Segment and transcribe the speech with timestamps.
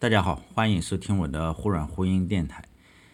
[0.00, 2.64] 大家好，欢迎收听我的忽软忽硬电台。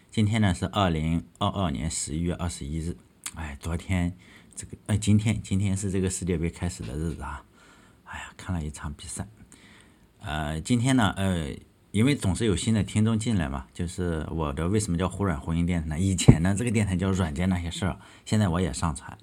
[0.09, 2.95] 今天呢是二零二二年十一月二十一日。
[3.35, 4.15] 哎，昨天
[4.55, 7.43] 这个，哎，今天今天是这个世界杯开始的日子啊。
[8.05, 9.27] 哎呀，看了一场比赛。
[10.21, 11.53] 呃，今天呢，呃，
[11.91, 15.99] 因为总是有新的听众进来嘛，就是我的为什么叫忽软忽硬电台呢？
[15.99, 19.17] 以前呢，这个电台叫软件那些事儿，现在我也上传。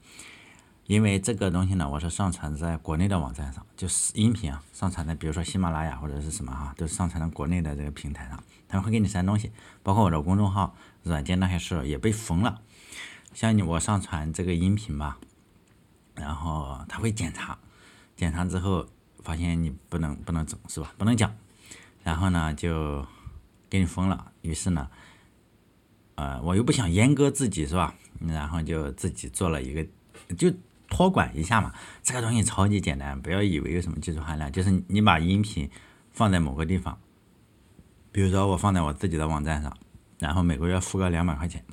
[0.87, 9.51] 因为这个东西呢，我是上传在国内的网站上，就是音频啊，上传在比如说喜马拉雅或者是什么哈，都上传到国内的这个平台上，他们会给你删东西，
[9.83, 12.61] 包括我的公众号软件那些事也被封了。
[13.33, 15.17] 像你我上传这个音频吧，
[16.15, 17.59] 然后他会检查，
[18.15, 18.87] 检查之后
[19.23, 20.93] 发现你不能不能整是吧？
[20.99, 21.35] 不能讲，
[22.03, 23.07] 然后呢就
[23.71, 24.31] 给你封了。
[24.43, 24.91] 于是呢，
[26.17, 27.95] 呃，我又不想阉割自己是吧？
[28.21, 29.83] 然后就自己做了一个
[30.37, 30.55] 就。
[30.95, 35.69] 托管一下嘛，这个东西超级简单，不要以为有什么技术含量，就是你把音频
[36.13, 36.97] 放在某个地方，
[38.13, 39.77] 比如说我放在我自己的网站上，
[40.21, 41.65] 然后每个月付个两百块钱，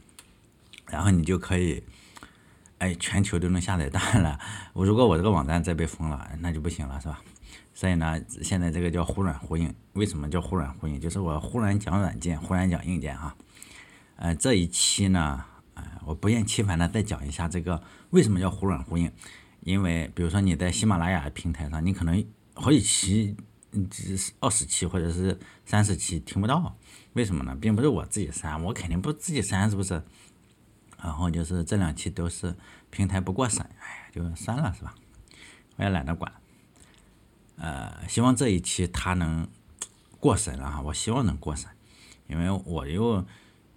[0.88, 1.84] 然后你就可以，
[2.80, 3.88] 哎，全球都能下载。
[3.92, 4.40] 当然了，
[4.74, 7.22] 我如果我这个网站再被封了，那就不行了，是吧？
[7.76, 9.72] 所以呢，现在这个叫忽软忽硬。
[9.94, 11.00] 为什么叫忽软忽硬？
[11.00, 13.36] 就是我忽然讲软件，忽然讲硬件哈。
[14.16, 15.46] 呃，这一期呢。
[16.06, 19.12] 我不厌其烦的再讲一下这个为什么叫忽软忽硬，
[19.62, 23.36] 因为比如说你在喜马拉雅平台上，你可能好几期，
[23.72, 23.90] 嗯，
[24.40, 26.78] 二十期或者是三十期听不到，
[27.14, 27.56] 为什么呢？
[27.60, 30.02] 并不是我自己删，我肯定不自己删，是不是？
[31.02, 32.56] 然后就是这两期都是
[32.90, 34.94] 平台不过审，哎呀，就删了，是吧？
[35.78, 36.32] 我也懒得管。
[37.58, 39.48] 呃，希望这一期它能
[40.20, 41.70] 过审了哈，我希望能过审，
[42.28, 43.26] 因为我又。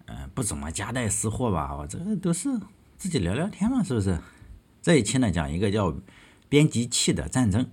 [0.06, 1.74] 嗯，不怎么夹带私货吧？
[1.74, 2.50] 我这个都是
[2.98, 4.19] 自己聊聊天嘛，是不是？
[4.83, 5.95] 这一期呢，讲一个叫
[6.48, 7.67] 编辑器的战争。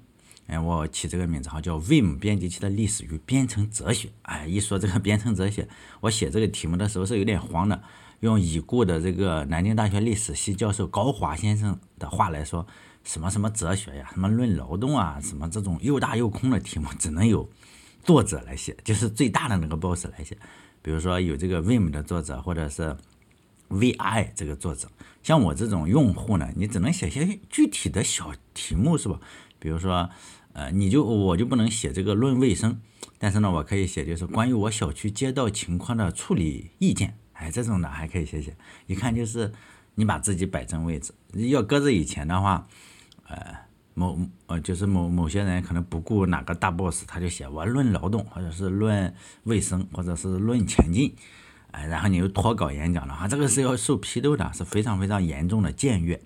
[0.47, 4.09] 哎，我起这个名字哈，叫 Vim 编辑器的历史与编程哲学。
[4.23, 5.67] 哎，一说这个编程哲学，
[6.01, 7.81] 我写这个题目的时候是有点慌的。
[8.19, 12.67] 用已故的这个南京大学历史系教授高华先生的话来说，
[13.03, 17.49] 什么什么哲学呀，什么论劳动啊，什么这种又大又空的题目，只能有
[18.03, 20.37] 作者来写，就是最大的那个 boss 来写。
[20.83, 22.95] 比如说有这个 Vim 的作者，或者是
[23.71, 23.95] Vi
[24.35, 24.89] 这个作者，
[25.23, 29.19] 像我这种用户呢，你只能写些具体的小题目，是吧？
[29.59, 30.09] 比如说，
[30.53, 32.79] 呃，你就我就不能写这个论卫生，
[33.17, 38.55] 但是呢，我可以写就是关于我小区街道情况的处理意见，哎，这种的还可以写写。
[38.87, 39.51] 一看就是
[39.95, 41.13] 你把自己摆正位置。
[41.49, 42.67] 要搁在以前的话，
[43.27, 43.71] 呃。
[43.93, 44.17] 某
[44.47, 51.13] 呃，就是某某些人可能不顾哪个大 boss，他就写我论劳动，或者是论卫生，或者是论前进，
[51.71, 56.21] 哎，然后你又脱稿演讲了哈，这个是要受批斗的，是非常非常严重的僭越。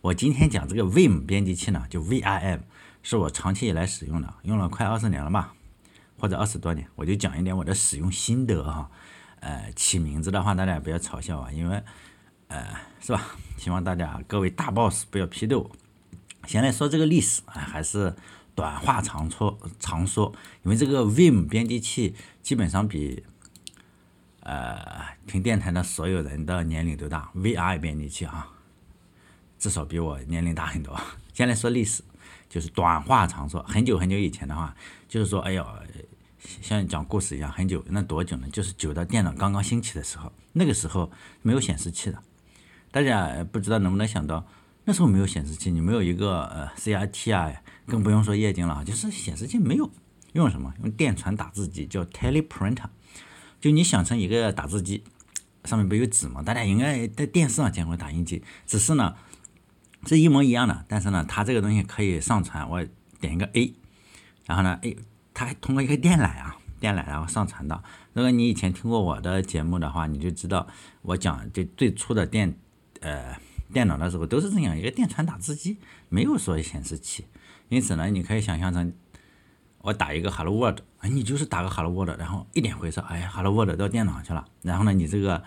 [0.00, 2.60] 我今天讲这个 Vim 编辑器呢，就 Vim，
[3.02, 5.54] 是我长期以来使用的，用了快二十年了吧，
[6.18, 8.90] 或者二十多年，我就讲一点我的使用心得哈。
[9.40, 11.80] 呃，起名字的话，大家不要嘲笑啊，因为
[12.48, 13.36] 呃，是吧？
[13.56, 15.70] 希望大家各位大 boss 不要批斗。
[16.46, 18.16] 先来说这个历史啊，还是
[18.56, 20.34] 短话长说长说，
[20.64, 23.22] 因为这个 Vim 编辑器基本上比
[24.48, 28.48] 呃听电台的所有人的年龄都大，Vi 编辑器啊，
[29.58, 30.98] 至少比我年龄大很多。
[31.34, 32.02] 先来说历史，
[32.48, 33.62] 就是短话长说。
[33.64, 34.74] 很久很久以前的话，
[35.06, 35.66] 就是说，哎呦，
[36.62, 38.48] 像讲故事一样，很久那多久呢？
[38.50, 42.18] 就是久到电脑刚刚兴起的时候，那个时候没有显示器的，
[42.90, 44.46] 大家不知道能不能想到。
[44.84, 47.52] 那时候没有显示器，你没有一个呃 CRT 啊，
[47.86, 49.90] 更不用说液晶了，就是显示器没有，
[50.32, 50.72] 用什么？
[50.80, 52.86] 用电传打字机，叫 Teleprinter。
[53.60, 55.02] 就你想成一个打字机，
[55.64, 56.42] 上面不有纸吗？
[56.42, 59.14] 大家应该在电视上见过打印机，只是呢
[60.06, 62.84] 是一模一样的，但是呢它这个东西可以上传，我
[63.20, 63.74] 点一个 A，
[64.46, 64.94] 然后呢，哎，
[65.34, 67.82] 它还通过一个电缆啊，电缆然后上传到。
[68.12, 70.66] 如果你以前听过我的节目的话，你就知道
[71.02, 72.58] 我讲就最初的电
[73.00, 73.36] 呃。
[73.70, 75.76] 电脑的时候都是这样一个电传打字机，
[76.08, 77.26] 没有说显示器，
[77.68, 78.94] 因此呢，你可以想象成
[79.82, 85.42] 我打一个 Hello World，哎，你就是打个 Hello World，然后一点回车，哎，Hello World 到电脑上去了，然后呢，你这个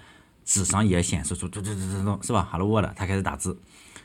[0.45, 3.57] 纸上也显示出嘟嘟嘟嘟嘟，是吧？Hello World，它开始打字，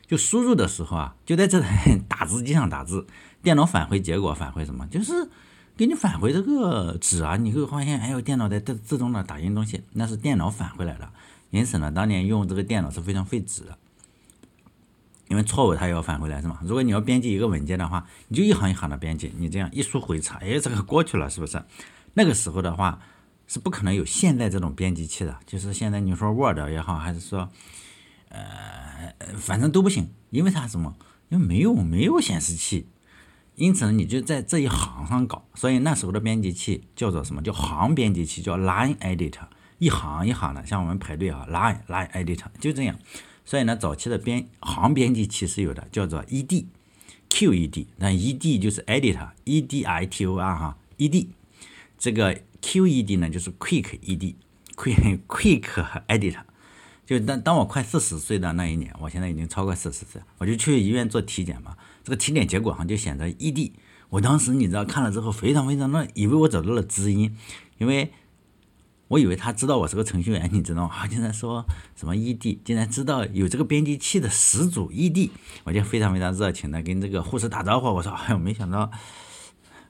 [0.07, 3.07] 就输入的时候啊，就在这台打字机上打字，
[3.43, 4.87] 电脑返回结果返回什么？
[4.89, 5.31] 就是
[5.77, 11.09] 给你返回这个纸啊，你会发现，哎呦，电脑在自自动的打印东西，那是电脑返回来的，
[11.51, 13.79] 因此呢，当年用这个电脑是非常费纸的。
[15.29, 16.59] 因为错误它也要返回来是吗？
[16.63, 21.63] 如果你要编辑一个文件的话，你就一行一行的编辑，你这样一输回查，哎，这个过去了是不是？
[22.15, 23.01] 那个时候的话
[23.47, 27.51] 是不可能有现在这种编辑器的，就是现在你说 Word 也好，还是说，
[28.29, 30.97] 呃，反正都不行，因为它什么？
[31.29, 32.87] 因为没有没有显示器，
[33.57, 35.45] 因此呢，你就在这一行上搞。
[35.55, 37.43] 所以那时候的编辑器叫做什么？
[37.43, 42.97] 叫行编辑器，叫 line editor，一行一行的，像我们排队啊，line line editor 就这样。
[43.47, 51.27] 所以呢，早期的编行编辑器是有的，叫做 ed，QED，那 ed 就是 editor，E-D-I-T-O-R 哈，ed，
[51.97, 55.63] 这个 QED 呢就是 quick ed，quick quick
[56.09, 56.43] editor。
[57.07, 61.77] 就当当我快四十岁的那一年，我现在已经超过四十岁，我就去医院做体检嘛。
[62.03, 63.71] 这个体检结果上就显示 ED。
[64.09, 67.37] 我当时你知道看了之后非常非常的以为我找到了知音，
[67.79, 68.13] 因为
[69.09, 71.07] 我以为他知道我是个程序员， 你知道吗？
[71.09, 71.65] 竟然说
[71.95, 75.31] 什么 ED，竟然知道有这个编辑器的始祖 ED，
[75.65, 77.87] 我就非常非常热情的跟这个护士打招呼。
[77.87, 78.91] 我说哎呦，没想到，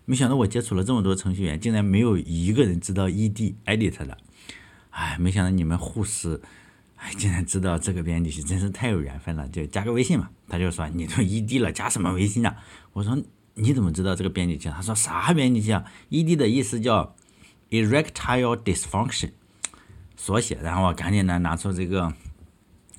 [0.05, 4.19] 没想到我接触了这么多程序员，竟然没有一个人知道 ED edit 的。
[4.91, 6.41] 哎，没想到你们护士。
[6.99, 9.47] 哎，竟然知道这个编辑器，真是太有缘分了！
[9.49, 10.31] 就加个微信嘛。
[10.49, 12.57] 他就说：“你都异地了，加什么微信啊？”
[12.95, 13.15] 我说
[13.53, 15.85] ：“你怎么知道这个编辑器？”他说：“啥编辑器啊？
[16.09, 17.15] 异地的意思叫
[17.71, 19.33] erectile dysfunction，
[20.17, 22.13] 缩写。”然后我赶紧呢拿出这个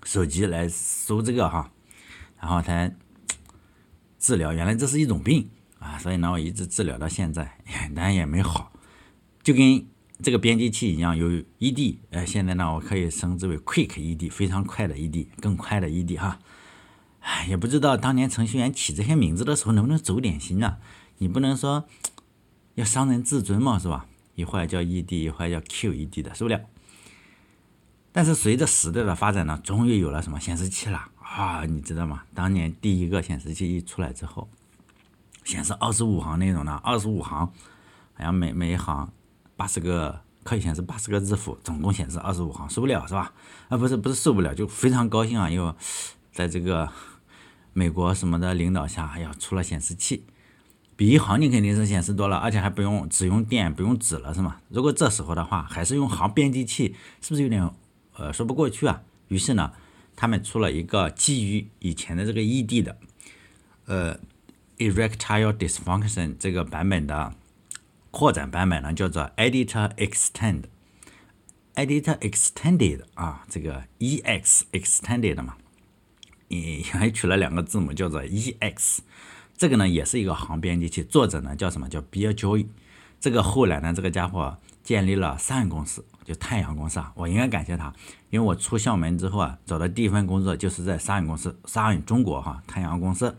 [0.03, 1.71] 手机来搜这个哈，
[2.39, 2.95] 然后才
[4.19, 4.53] 治疗。
[4.53, 5.49] 原来这是一种病
[5.79, 7.57] 啊，所以呢，我一直治疗到现在，
[7.95, 8.71] 但也没好，
[9.43, 9.85] 就跟。
[10.19, 11.29] 这个编辑器一样有
[11.59, 16.39] ED，呃，现在呢，我可以称之为 Quick ED，非常快的 ED，更快的 ED 哈。
[17.19, 20.77] 唉，也不知道当年程序员起这些名字的时候能不能走点心呢？
[21.19, 21.85] 你不能说
[22.73, 24.07] 要伤人自尊嘛，是吧？
[24.37, 26.61] 一会儿叫 ED，一会儿叫 QED 的，受不了。
[28.11, 31.65] 但是随着时代的发展呢，终于有了什么显示器了啊？
[31.65, 32.23] 你知道吗？
[32.35, 34.47] 当年第一个显示器一出来之后，
[35.43, 37.47] 显示二十五行内容的，二十五行，
[38.13, 39.11] 好像每每一行。
[39.55, 43.33] 八十个可以显示八十个字符，总共显示二十五行，受不了是吧？
[43.69, 45.49] 啊，不是不是受不了，就非常高兴啊！
[45.49, 45.75] 又
[46.31, 46.87] 在这个
[47.73, 50.25] 美国什么的领导下，哎呀，出了显示器，
[50.97, 54.59] 比一行你肯定是显示多了，而且还不用只用电，不用纸了，是吗？
[54.67, 57.71] 如果这时候的话还是用行编辑器，是不是有点
[58.17, 59.03] 呃说不过去啊？
[59.29, 59.71] 于是呢，
[60.15, 62.97] 他们出了一个基于以前的这个 ED 的
[63.85, 64.19] 呃
[64.79, 67.33] erectile dysfunction 这个版本的。
[68.09, 75.57] 扩展版本呢叫做 Editor Extend，Editor Extended 啊，这个 EX Extended 嘛，
[76.47, 78.99] 也还取了两个字母叫做 EX，
[79.57, 82.67] 这个呢也是一个行编辑器，作者呢叫什么叫 Bill Joy，
[83.19, 87.91] 这个后来呢这个家伙建立了 Sun 公司，就太阳公司啊，我应该感谢他，
[88.29, 93.35] 因为我出校门之后啊，找的第一份工作就是在 Sun 公司，Sun 中国哈太阳公司。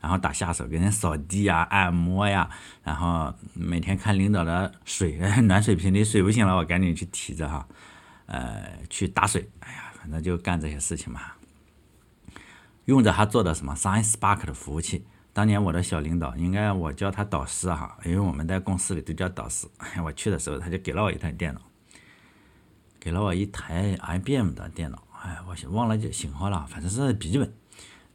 [0.00, 2.48] 然后打下手，给人扫地呀、按摩呀，
[2.84, 7.66] 然后每天看领导的水 暖水瓶里水不行了，我赶紧去提着哈，
[8.26, 9.50] 呃，去打水。
[9.58, 11.20] 哎呀，反正就干这些事情嘛。
[12.84, 15.04] 用着他做的什么 Science Spark 的服务器。
[15.38, 19.68] 当年我的小领导，应该我叫他导师哈，因为我们在公司里都叫导师。
[20.04, 21.60] 我去的时候，他就给了我一台电脑，
[22.98, 25.00] 给了我一台 IBM 的电脑。
[25.22, 27.52] 哎，我忘了就型号了，反正是笔记本。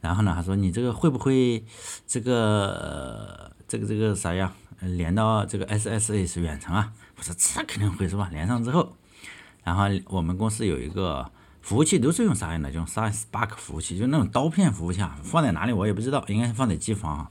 [0.02, 1.64] 然后呢，他说你这个会不会
[2.06, 4.52] 这个这个这个啥呀？
[4.80, 6.92] 连到这个 SSH 远程啊？
[7.16, 8.28] 我说这肯定会是吧？
[8.32, 8.94] 连上之后，
[9.62, 11.32] 然后我们公司有一个
[11.64, 12.70] 服务器都是用啥样的？
[12.70, 17.30] 用 Spark 服务器，就那种刀片服务器，啊，放在哪里我也不知道，应该是放在机房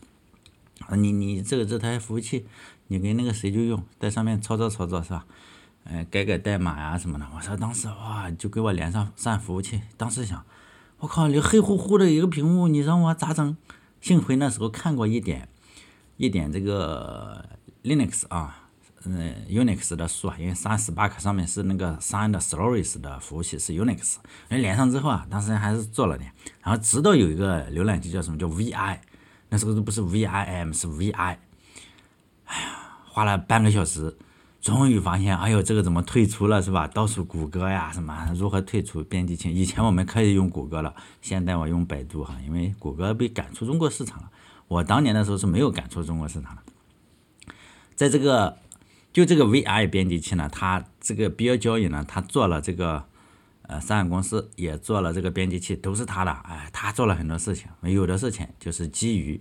[0.87, 0.95] 啊。
[0.95, 2.47] 你你这个这台服务器，
[2.87, 5.27] 你跟那个谁就用，在上面操作操作是吧？
[5.83, 7.27] 嗯，改改代码呀什么的。
[7.35, 10.43] 我说当时哇，就给我连上上服务器，当时想。
[10.97, 11.27] 我靠！
[11.27, 13.55] 你黑乎乎的一个屏幕，你让我咋整？
[14.01, 15.47] 幸亏那时候看过一点，
[16.17, 17.49] 一点这个
[17.83, 18.62] Linux 啊，
[19.05, 24.15] 嗯，Unix 的书啊，因为 Sun Spark 上面是那个 Sun 的 Stories 的服务器是 Unix，
[24.49, 26.31] 哎，连上之后啊，当时还是做了点，
[26.61, 28.99] 然后直到有一个浏览器叫什么叫 VI，
[29.49, 34.17] 那时候都不是 VIM 是 VI，哎呀，花了半个小时。
[34.61, 36.87] 终于发现，哎呦，这个怎么退出了是吧？
[36.87, 39.53] 到处谷歌呀，什么如何退出编辑器？
[39.53, 44.31] 以前我们可以用谷歌了，现在我用百度哈，因为谷歌被赶出中国市场了。
[44.69, 46.61] 我当年的时候是没有赶出中国市场的。
[47.93, 48.57] 在这个
[49.13, 53.05] 就这个 VI 编辑器呢，它这个比尔交易呢，他做了这个
[53.61, 56.31] 呃三岸公司也做了这个编辑器，都是他的。
[56.31, 59.39] 哎，他做了很多事情，有的事情就是基于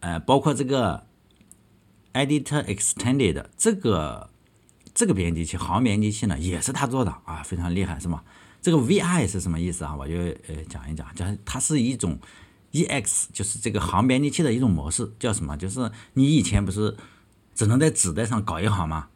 [0.00, 1.06] 呃，包括这个
[2.14, 4.30] Editor Extended 这个。
[4.96, 8.22] 这个编辑器行编辑器呢，也是他做的啊，非常厉害，是吗？
[8.62, 9.96] 这个 VI 是什么意思啊？
[9.96, 12.16] 我就呃讲一讲，讲它是一种
[12.70, 15.56] EX，就是这个行编辑器的一种模式，叫什么？
[15.56, 16.96] 就是你以前不是
[17.54, 19.08] 只能在纸带上搞一行吗？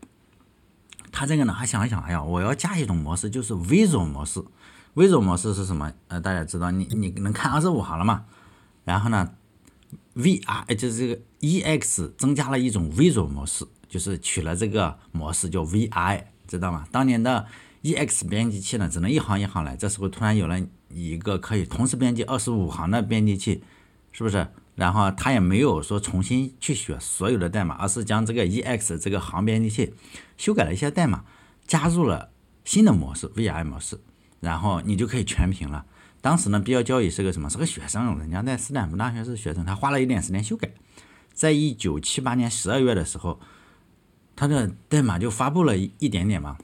[1.10, 4.42] 他这个呢，还想一想，哎呀，我要加一种模式，就是 Visual 模式。
[4.94, 5.92] Visual 模式是什么？
[6.08, 8.24] 呃，大家知道，你你能看二十五行了吗？
[8.84, 9.30] 然后呢
[10.14, 16.86] VR 就是这个 EX 增加了一种 Visual 模式，就是取了这个模式叫 VI，知道吗？
[16.92, 17.46] 当年的
[17.82, 23.62] EX 编辑器呢，只能一行一行来，这时候突然有了一个可以同时编辑二十五行的编辑器，
[24.12, 24.46] 是不是？
[24.78, 29.92] 然后它也没有说重新去写所有的代码，而是将这个 EX 这个行编辑器
[30.36, 31.24] 修改了一些代码，
[31.66, 32.30] 加入了
[32.64, 33.98] 新的模式 VI 模式，
[34.38, 35.84] 然后你就可以全屏了。
[36.20, 37.50] 当时呢，比较交易是个什么？
[37.50, 40.70] 是个学生，人家在斯坦福大学是学生，他花了一点时间修改，
[41.32, 43.40] 在一九七八年十二月的时候，
[44.36, 46.56] 他的代码就发布了一点点嘛，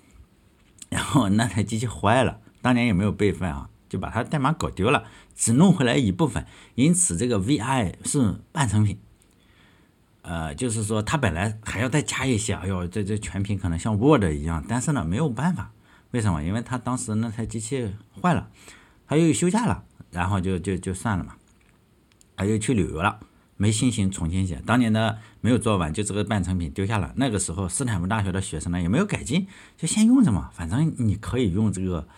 [0.89, 3.69] 然后那台机器坏了，当年也没有备份啊。
[3.95, 5.05] 就把它代码搞丢了，
[5.37, 8.99] 只弄回来一部分，因此这个 VI 是半成品。
[10.23, 15.71] 呃，就是说它本来还要再加一些，哎呦，这这全屏可能像 Word 一样，但是呢没有办法，
[16.11, 16.43] 为什么？
[16.43, 18.51] 因为他当时那台机器坏了，
[19.07, 21.37] 他又休假了，然后就就就算了嘛，
[22.35, 23.21] 他又去旅游了，
[23.57, 27.13] 没心情重新写，当年的没有做完，就这个半成品丢下了。
[27.15, 29.47] 那个时候斯坦福大学的学生呢也没有改进，
[29.77, 32.09] 就先用着嘛，反正你可以用这个。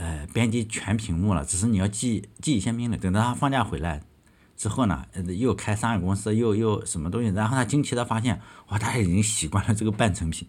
[0.00, 2.98] 呃，编辑全屏幕了，只是你要记记一些命令。
[2.98, 4.02] 等到他放假回来
[4.56, 5.04] 之后呢，
[5.38, 10.48] 又开商业公司，又又什么东西，然后他惊奇的发现，哇，他已经习惯了这个半成品，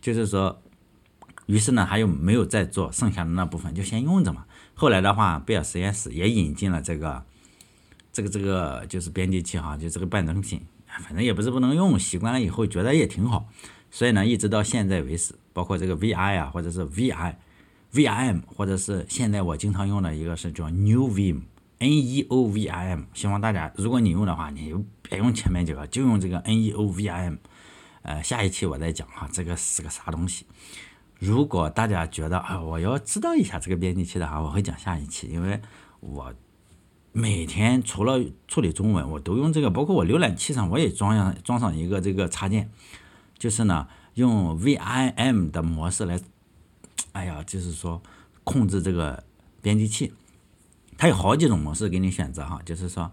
[0.00, 0.62] 就是说，
[1.46, 4.44] 于是呢，他又没有再做剩下的那部分，就先用着嘛。
[4.74, 7.24] 后来的话，贝尔实验室也引进了这个，
[8.12, 13.48] 这个这个就是编辑器哈，就这个半成品，反正也不是不能用，习惯了以后觉得也挺好，
[13.90, 17.34] 所以呢，一直到现在为止，包括这个 VI 啊，或者是 VI。
[17.92, 23.02] Vim 或者是现在我经常用的一个是叫 New Vim，N E O V I M。
[23.14, 27.36] 希望大家如果你用的话，你别用前面几个，就用这个 N E O V I M。
[28.02, 30.46] 呃，下一期我再讲哈，这个是个啥东西。
[31.18, 35.60] 如果大家觉得啊，我要知道一下这个编辑器的话，我会讲下一期，因为
[35.98, 36.32] 我
[37.12, 42.70] 每天除了处理中文，我都用这个，包括我浏览器上我也装上装上一个这个插件，
[43.36, 46.20] 就是呢用 Vim 的模式来。
[47.12, 48.02] 哎呀，就是说
[48.44, 49.24] 控制这个
[49.62, 50.12] 编辑器，
[50.96, 52.60] 它有好几种模式给你选择哈。
[52.64, 53.10] 就是说，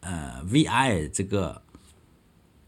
[0.00, 1.62] 呃，VI 这个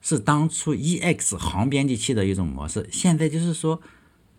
[0.01, 3.81] 是当初 EX 行编辑器的一种模式，现在就是说。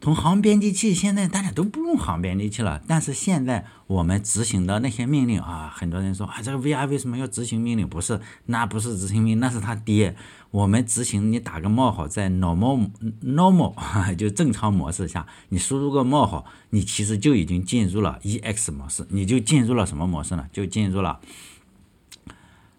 [0.04, 7.88] 同行编辑器现在大家都不用行编辑器了，但是现在我们执行的那些命令啊，很多人说啊，这个 VI 为什么要执行命令？
[7.88, 10.16] 不是，那不是执行命令，那是他爹。
[10.52, 12.90] 我们执行，你打个冒号，在 normal
[13.24, 13.74] normal
[14.16, 20.50] 就正常模式下，你输入个冒号，你其实就已经进入了 EX 模式，你就进入了什么模式呢？
[20.52, 21.22] 就进入了，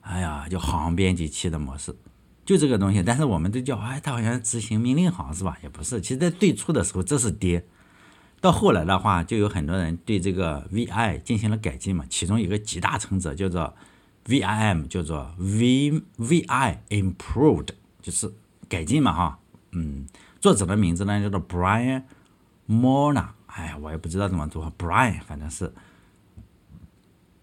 [0.02, 1.96] 哎呀，就行编辑器的模式。
[2.44, 5.56] 就这个东西，但是我们都叫哎，它好像执行命令行是吧？
[5.62, 7.64] 也不是，其实在最初的时候这是爹，
[8.40, 12.04] 到后来的话，就有很多人对这个 VI 进行了改进嘛。
[12.10, 13.72] 其中一个集大成者叫做
[14.26, 18.32] VIM，叫做 V VI Improved，就是
[18.68, 19.38] 改进嘛哈。
[19.72, 20.06] 嗯，
[20.40, 22.02] 作者的名字呢叫做 Brian
[22.68, 25.72] Mona，哎呀，我也不知道怎么读，Brian 反正是，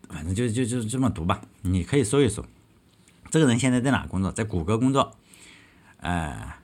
[0.07, 2.45] 反正就就就这么读吧，你可以搜一搜。
[3.29, 4.31] 这个人现在在哪工作？
[4.31, 5.15] 在谷歌工作。
[5.97, 6.55] 呃，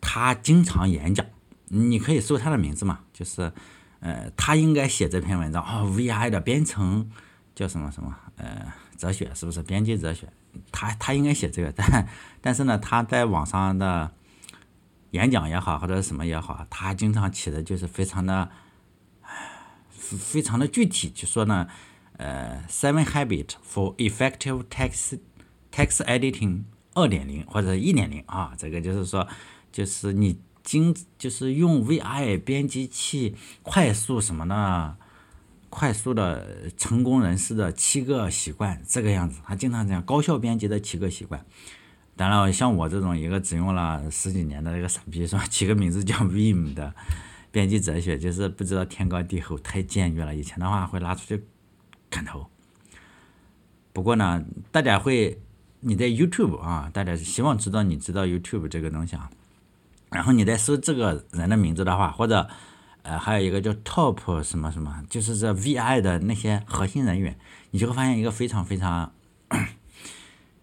[0.00, 1.24] 他经常演讲，
[1.68, 3.52] 你可以搜他的名字嘛，就是，
[4.00, 7.08] 呃，他应该写这篇文章啊，VI 的编程
[7.54, 9.62] 叫什么什么，呃，哲学是不是？
[9.62, 10.28] 编辑哲学，
[10.72, 12.08] 他他应该写这个，但
[12.40, 14.12] 但是呢，他在网上的
[15.10, 18.50] 演讲也好，或者什么也好，他经常起的就是非常的，
[19.90, 21.68] 非常的具体，就说呢，
[22.16, 25.20] 呃，Seven habit for Effective Text。
[25.72, 26.62] Text Editing
[26.94, 29.28] 二点零或者一点零啊，这个就是说，
[29.70, 34.96] 就是你经就是用 VI 编辑器快速什么呢？
[35.76, 41.44] 快速的成功人士的七个习惯，这个样子，他经常这样高效编辑的七个习惯。
[42.16, 45.44] 当然，像我这种一个只用了十几年的那个傻逼，是吧？
[45.44, 46.94] 起个名字叫 Vim 的
[47.50, 50.34] 编辑哲学，就是不知道天高地厚，太监狱了。
[50.34, 51.44] 以前的话会拉出去
[52.08, 52.46] 砍头。
[53.92, 54.42] 不过呢，
[54.72, 55.38] 大家会。
[55.80, 59.30] 你在 YouTube 啊，大家希望知道你知道 YouTube 这个东西啊，
[60.10, 62.48] 然后你在搜这个人的名字的话，或者
[63.06, 67.38] 呃还有一个叫 Top 什么什么，就是这 VI 的那些核心人员，
[67.70, 69.12] 你就会发现一个非常非常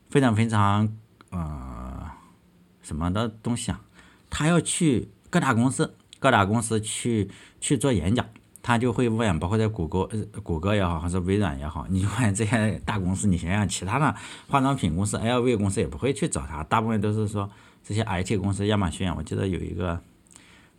[0.09, 0.93] 非常非常
[1.29, 2.11] 呃
[2.81, 3.81] 什么的东西啊，
[4.29, 7.29] 他要去各大公司，各大公司去
[7.61, 8.25] 去做演讲。
[8.65, 10.09] 他就会问，包括在谷歌、
[10.41, 14.15] 谷歌也好，还是微软也好，你就发现这些大公司，你想想，其他的
[14.47, 17.51] 化妆品公司、LV 公司也不会去找他，大部分都是说
[17.83, 20.01] 这些 IT 公司，亚马逊，我记得有一个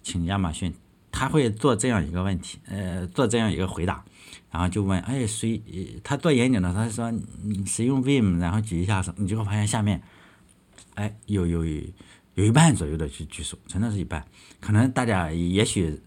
[0.03, 0.73] 请亚马逊
[1.17, 4.05] 他会做这样一个问题，呃，做这样一个回答，
[4.51, 5.63] 然后就问，哎，谁？
[6.03, 7.15] 他做演讲的，他说，
[7.65, 8.39] 谁用 Vim？
[8.41, 10.03] 然后举一下手，你就会发现下面，
[10.97, 11.65] 哎，有有
[12.35, 14.25] 有一半左右的去举手，真的是一半。
[14.61, 16.01] 可能大家也许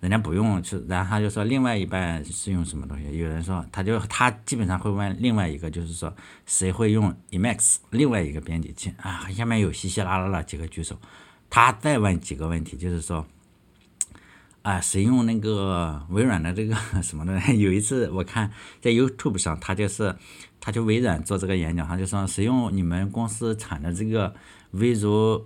[0.00, 3.16] 人家不用，是，然后他就说另外一半是用什么东西？
[3.16, 9.30] 有人说，他就他基本上会问另外一个，就是说谁会用 Emacs 另外一个编辑器啊？
[9.30, 10.98] 下面有稀稀拉拉的几个举手，
[11.48, 13.26] 他再问几个问题，就是说。
[14.62, 17.54] 啊，使用那个微软的这个 什么的？
[17.54, 18.50] 有一次我看
[18.80, 20.14] 在 YouTube 上，他就是，
[20.60, 24.32] 他就微软做这个演讲，他就说使用你们公司产的这个
[24.72, 25.42] Visual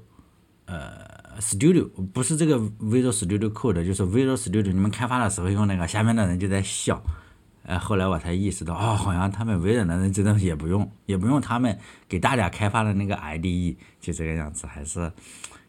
[0.66, 7.02] 呃 Studio，不是这个 Visual Studio Code，就是 Visual Studio，你们开发的时候用那个，下面的人就在笑。
[7.62, 11.76] 呃，后来我才意识到，哦，好像他们微软的人真的也不用，也不用他们
[12.08, 15.10] 给大家开发的那个 IDE，就这个样子，还是。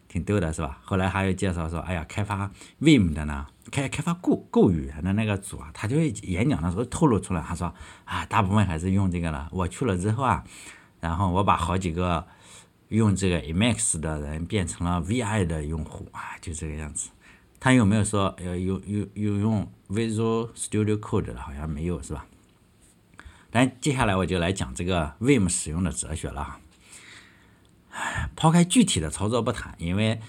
[0.08, 0.78] 挺逗的是吧？
[0.82, 2.50] 后来还有介绍说，哎呀，开发
[2.80, 7.72] Vim 的呢，开开发 Go Go 语言的那个组啊，他就演讲的时候透露出来，他说
[8.04, 9.48] 啊，大部分还是用这个了。
[9.52, 10.42] 我去了之后啊，
[11.00, 12.26] 然后我把好几个
[12.88, 17.10] 用这个 Emacs 的人变成了 Vi 的用户啊，就这个样子。
[17.60, 21.40] 他有没有说要用用用用 Visual Studio Code 的？
[21.40, 22.24] 好像没有是吧？
[23.50, 26.58] 但接下来我就来讲这个 Vim 使用的哲学了。
[28.36, 30.20] 抛开具体的操作不谈，因为，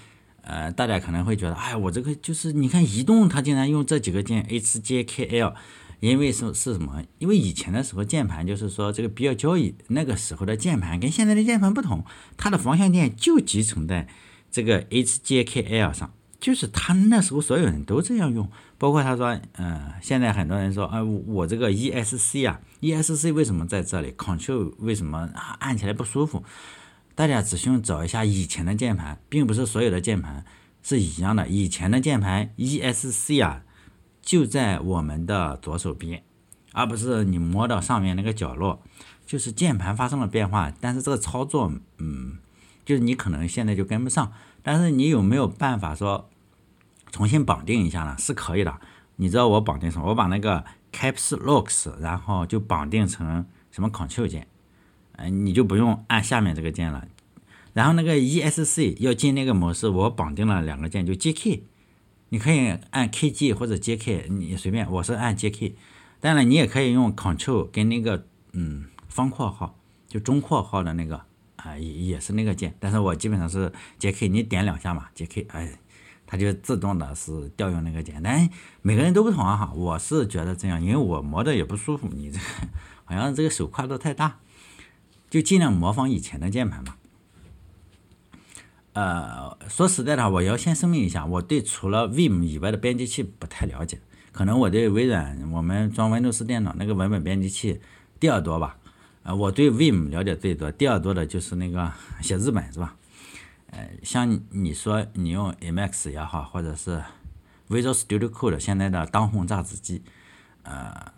[0.42, 5.54] 呃，大家可能会觉得，哎，我这个就是你看移动，它竟然用这几个键 H J K L，
[6.00, 7.02] 因为是是什么？
[7.18, 12.04] 因为以前的时候键盘就是说这个比较交易，那个时候的键盘跟现在的键盘不同，
[12.36, 14.08] 它的方向键就集成在
[14.50, 26.42] 这个 H J K L 上，就是他那时候所有人都这样用，包括他说，嗯，现在很多人说，啊，我这个 E S C 啊，E S C 为什么在这里？Control 为什么按起来不舒服？
[27.20, 30.42] 大家只需要找一下以前的键盘，并不是所有的键盘
[30.82, 31.46] 是一样的。
[31.46, 33.62] 以前的键盘 E S C 啊，
[34.22, 36.22] 就在我们的左手边，
[36.72, 38.82] 而不是你摸到上面那个角落。
[39.26, 42.38] 就是键盘发生了变化，但是这个操作，嗯，
[42.86, 44.32] 就是你可能现在就跟不上。
[44.62, 46.30] 但是你有没有办法说
[47.12, 48.16] 重新绑定一下呢？
[48.18, 48.80] 是可以的。
[49.16, 50.08] 你知道我绑定什么？
[50.08, 54.46] 我把那个 Caps Locks，然后就绑定成什么 Ctrl 键。
[55.20, 57.06] 嗯，你就不用按下面这个键了，
[57.72, 61.64] 然后那个 E S C 要进那个模式，我绑定了两个键，就 J K，
[62.30, 65.76] 你可以按 K G 或者 J K，你随便，我是按 J K，
[66.20, 69.78] 当然你也可以用 Control 跟那个嗯方括号，
[70.08, 71.20] 就中括号的那个
[71.56, 75.78] 啊也也是那个键，但是我基本上是 J K，你点两下嘛，J K，哎，
[76.26, 78.48] 它就自动的是调用那个键，但
[78.82, 82.44] 每个人都不同啊哈，我是觉得这样，因为我磨的也不舒服，你这个
[83.04, 84.38] 好像这个手跨度太大。
[85.30, 86.96] 就尽量模仿以前的键盘嘛。
[88.92, 94.00] 呃，说实在的，我要先声明一下，我对除了 Vim 以外的编辑器不太了解。
[94.32, 97.80] 可能我对微软我们装 Windows 电脑那个文本编辑器
[98.18, 98.76] 第二多吧。
[99.22, 102.96] 呃，我对 Vim 了解最多，第二多的就是那个 写日本是吧？
[103.70, 107.00] 呃，像你说你用 Emacs 也好，或者是
[107.68, 110.02] Visual Studio Code 现在的当红榨汁机，
[110.64, 111.12] 呃，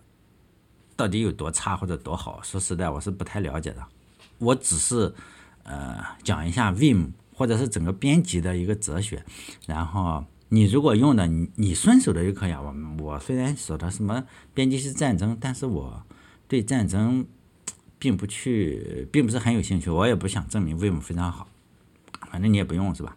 [0.96, 2.42] 到底有多差或者多好？
[2.42, 3.82] 说实在，我是不太了解的。
[4.42, 5.14] 我只是，
[5.62, 9.24] 呃，讲一下 Vim 或者是整个编辑的一个哲学，
[9.66, 12.60] 然后你如果用的你你顺手的就可以啊。
[12.60, 12.74] 我
[13.04, 16.02] 我虽然说的什么编辑是战争，但是我
[16.48, 17.24] 对战争
[18.00, 19.88] 并不去，并不是很有兴趣。
[19.88, 21.46] 我也不想证明 Vim 非常好，
[22.28, 23.16] 反正你也不用是吧？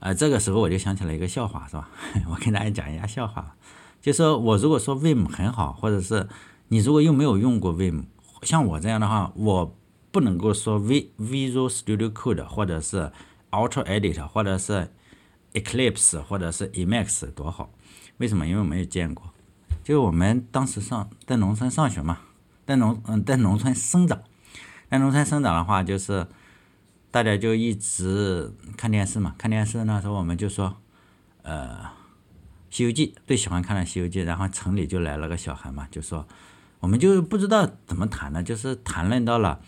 [0.00, 1.88] 呃，这个时候我就想起来一个笑话是吧？
[2.28, 3.54] 我跟大家讲一下笑话，
[4.02, 6.28] 就说我如果说 Vim 很好，或者是
[6.68, 8.02] 你如果又没有用过 Vim。
[8.42, 9.76] 像我这样的话，我
[10.10, 13.12] 不能够说 V Visual Studio Code 或者是
[13.50, 14.90] Ultra Edit 或者是
[15.52, 17.70] Eclipse 或者是 Emacs 多好，
[18.16, 18.46] 为什么？
[18.46, 19.30] 因为我没有见过。
[19.84, 22.18] 就我们当时上在农村上学嘛，
[22.66, 24.22] 在农嗯在农村生长，
[24.90, 26.26] 在农村生长的话，就是
[27.10, 30.76] 大家就一直看电视嘛，看电视那时候我们就说，
[31.42, 31.78] 呃，
[32.70, 36.26] 《西游记》最喜欢看的《西游记》，然后城里就来了个小孩嘛，就说。
[36.80, 39.60] 我们就不知道怎么谈了，就是谈论到了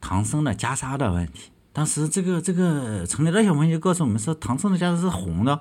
[0.00, 1.50] 唐僧的袈裟的问题。
[1.72, 5.60] 当时这个这个城里的小朋友就告诉我们说，唐僧的袈裟是红的。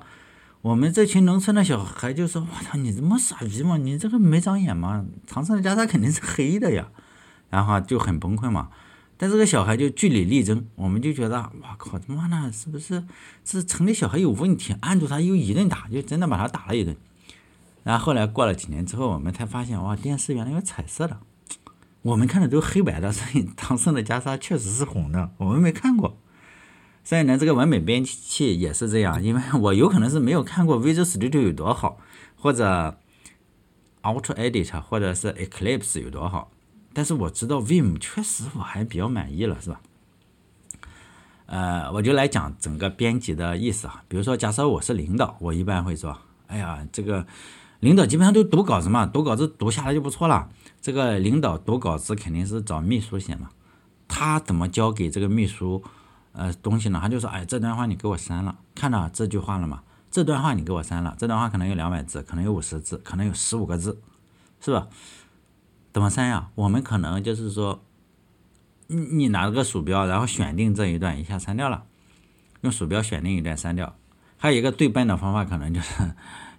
[0.62, 3.76] 我们这群农村的小孩就说：“我操，你这么傻逼吗？
[3.76, 5.06] 你这个没长眼吗？
[5.28, 6.88] 唐僧的袈裟肯定是黑的呀！”
[7.52, 8.70] 然后就很崩溃嘛。
[9.18, 13.04] 但这个小孩就据理力争，我们就觉得：“哇靠，他妈的，是不是
[13.44, 16.96] 是城里小孩有问题？”按住他又一顿打，就真的把他打了一顿。
[17.84, 21.20] 然后后来过了几年之后，我们才发现哇，电视原来有彩色的，
[22.02, 26.18] 我们看的都黑白的，所以唐僧的袈裟确实是红的，我们没看过。
[27.04, 31.98] 所以呢，这个文本编辑器也是这样，因为我有可能是没有看过 Visual Studio 有多好，
[32.38, 32.98] 或者
[34.02, 36.52] Auto Edit 或者是 Eclipse 有多好，
[36.94, 39.82] 但是我知道 Vim 确实我还比较满意了，是吧？
[41.46, 44.04] 呃，我就来讲整个编辑的意思啊。
[44.08, 46.18] 比如说，假设我是领导，我一般会说
[46.48, 47.28] ：“哎呀，这个
[47.84, 50.50] 领导基本上都读稿子嘛，读稿子读下来就不错了。
[50.82, 53.50] 这个领导读稿子肯定是找秘书写嘛，
[54.08, 55.84] 他怎么交给这个秘书
[56.32, 57.00] 呃东西呢？
[57.02, 59.84] 他就说：哎，这段话你给我删了，看到这句话了吗？
[60.10, 64.00] 这段话你给我删了，这段话可能有两百字，可能有五十字，可能有十五个字，
[64.62, 64.88] 是吧？
[65.92, 66.52] 怎么删呀？
[66.56, 67.84] 我们可能就是说。”
[68.88, 71.86] 你你拿了个鼠标，然后选定这一段，一下删掉了。
[72.62, 73.96] 用鼠标选定一段删掉。
[74.38, 76.14] 还有一个最笨的方法，可能就是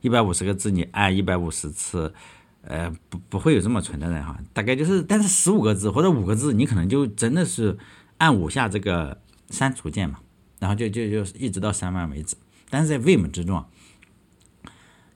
[0.04, 2.12] 一百五十个字，你按一百五十次，
[2.60, 4.38] 呃，不不会有这么蠢的人哈。
[4.52, 7.78] 大概就是，但是十五个字或者五个字，你可能就真的是
[8.18, 10.20] 按五下这个删除键嘛，
[10.58, 12.36] 然后就就就一直到删完为止。
[12.68, 13.64] 但是在 Vim 之中，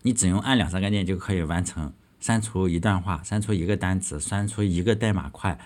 [0.00, 5.58] 你只用按两三个键就可以完成删除一段话、删除一个单词、删除一个代码块。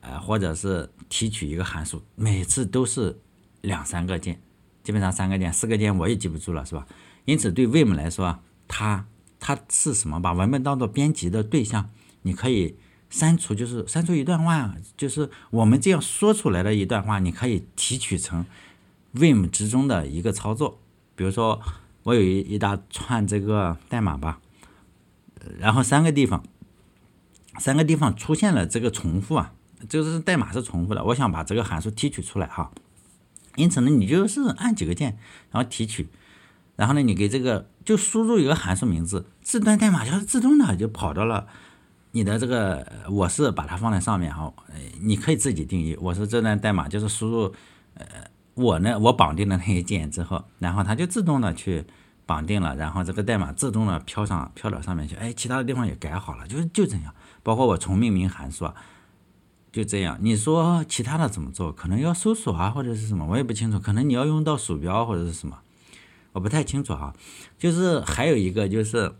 [0.00, 3.18] 呃，或者是提取一个函数，每次都是
[3.62, 4.40] 两三个键，
[4.84, 6.86] 基本上三个键、四个键我也记不住了，是吧？
[7.24, 9.06] 因此，对 Vim 来说，它
[9.40, 10.20] 它是什么？
[10.20, 11.90] 把文本当做编辑的对象，
[12.22, 12.76] 你可以
[13.10, 18.44] 删除，就是删除一段话，就是我们这样说出来的一段话，你可以提取成
[19.14, 20.78] Vim 之中的一个操作。
[21.16, 21.60] 比如说，
[22.04, 24.40] 我有一一大串这个代码吧，
[25.58, 26.44] 然后三个地方，
[27.58, 29.54] 三个地方出现了这个重复啊。
[29.88, 32.72] 就是代码是重复的，我想把这个函数提取出来哈，
[33.54, 35.16] 因此呢，你就是按几个键，
[35.52, 36.08] 然后提取，
[36.78, 41.48] 然后呢，你给这个就输入一个函数名字，这段代码就是自动的就跑到了
[42.12, 44.54] 你的这个，我是把它放在上面哈，
[45.00, 47.52] 你可以自己定义，我是这段代码就是输入，
[47.94, 48.06] 呃，
[48.54, 51.84] 我呢我绑定的那些键之后，然后它就自动的去
[52.24, 57.12] 绑定了，然后这个代码自动的飘上飘到上面去，哎，其他的地方也改好了，就就这样，
[57.42, 58.70] 包括我重命名函数。
[59.70, 61.70] 就这样，你说其他的怎么做？
[61.70, 63.78] 可能要搜索啊，或者是什么，我也不清楚。
[63.78, 65.58] 可能你要用到鼠标或者是什么，
[66.32, 67.14] 我不太清楚哈。
[67.58, 69.12] 就是还有一个就是，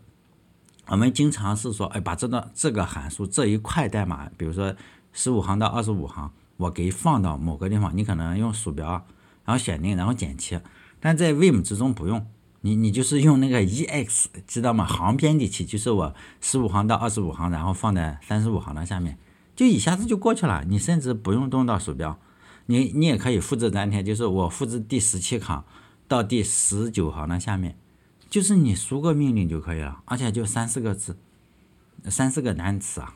[0.87, 4.75] 我们经常是说，哎，把这段这个函数这一块代码，比如说
[5.13, 9.05] 十五行到二十五行，我给放到某个地方，你可能用鼠标，
[9.45, 10.61] 然后选定，然后剪切。
[10.99, 12.27] 但在 Vim 之中不用，
[12.61, 14.85] 你你就是用那个 EX，知道吗？
[14.85, 19.17] 行编辑器就是我十五行到二十五行，然后放在三十五行的下面。
[19.55, 22.17] 就一下子就过去了，你甚至不用动到鼠标，
[22.65, 25.63] 你你也可以复制粘贴，就是我复制第十七行
[26.09, 27.77] 到第十九行的下面，
[28.29, 31.15] 就是你输个命令就可以了，而且就三四个字，
[32.05, 33.15] 三四个单词啊。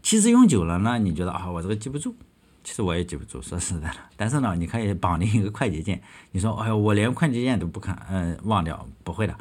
[0.00, 2.14] 其实用久了呢，你觉得啊，我这个记不住，
[2.62, 3.96] 其实我也记不住，说实在的。
[4.16, 9.36] 但是呢，你可以绑定一个快捷键，你说哎呦，我连快捷键都不看，嗯，忘掉不会的。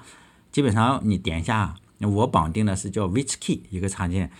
[0.51, 4.32] 基本上你点一下，我绑定的是叫 Which Key 一个插件。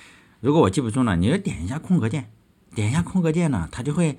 [0.42, 2.32] 如果我记不住呢，你就点一下空格键，
[2.74, 4.18] 点一下空格键呢，它就会，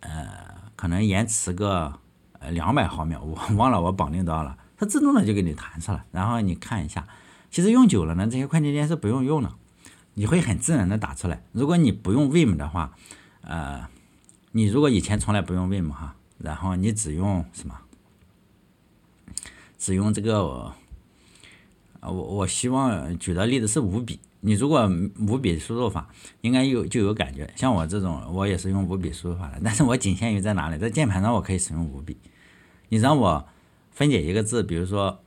[0.00, 1.98] 呃，可能延迟个
[2.50, 7.06] 两百毫秒，我忘了我绑定多少了，它自动的就给你弹出来，然后你看一下，
[7.50, 9.52] 其实用久了呢，这些快捷键是不用用的，
[10.14, 11.42] 你会很自然的打出来。
[11.52, 12.92] 如果你不用 Vim 的话，
[13.42, 13.86] 呃，
[14.52, 17.78] 你如果以前从来不用 Vim 哈，然后你只用什么，
[19.78, 20.72] 只用这个，
[22.00, 24.18] 我我希望举的例子是五笔。
[24.44, 26.08] 你如果五笔输入法，
[26.40, 27.48] 应该有就有感觉。
[27.54, 32.16] 像我这种，我也是用五笔输入法的，但是我仅限于在哪里，在键盘上我可以使用五笔。
[32.92, 33.48] 你让我
[33.90, 35.18] 分解一个字，比如说，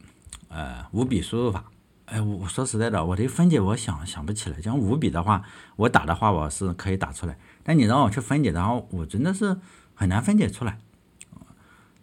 [0.49, 1.65] 呃，五笔输入法，
[2.06, 4.62] 哎，我说实在的，我这分解我想想不起来。
[4.62, 5.41] 像五笔的话，
[5.75, 9.58] 我打的话我是可以打出来，但你让我去分解，然后我真的是
[9.95, 10.78] 很难分解出来。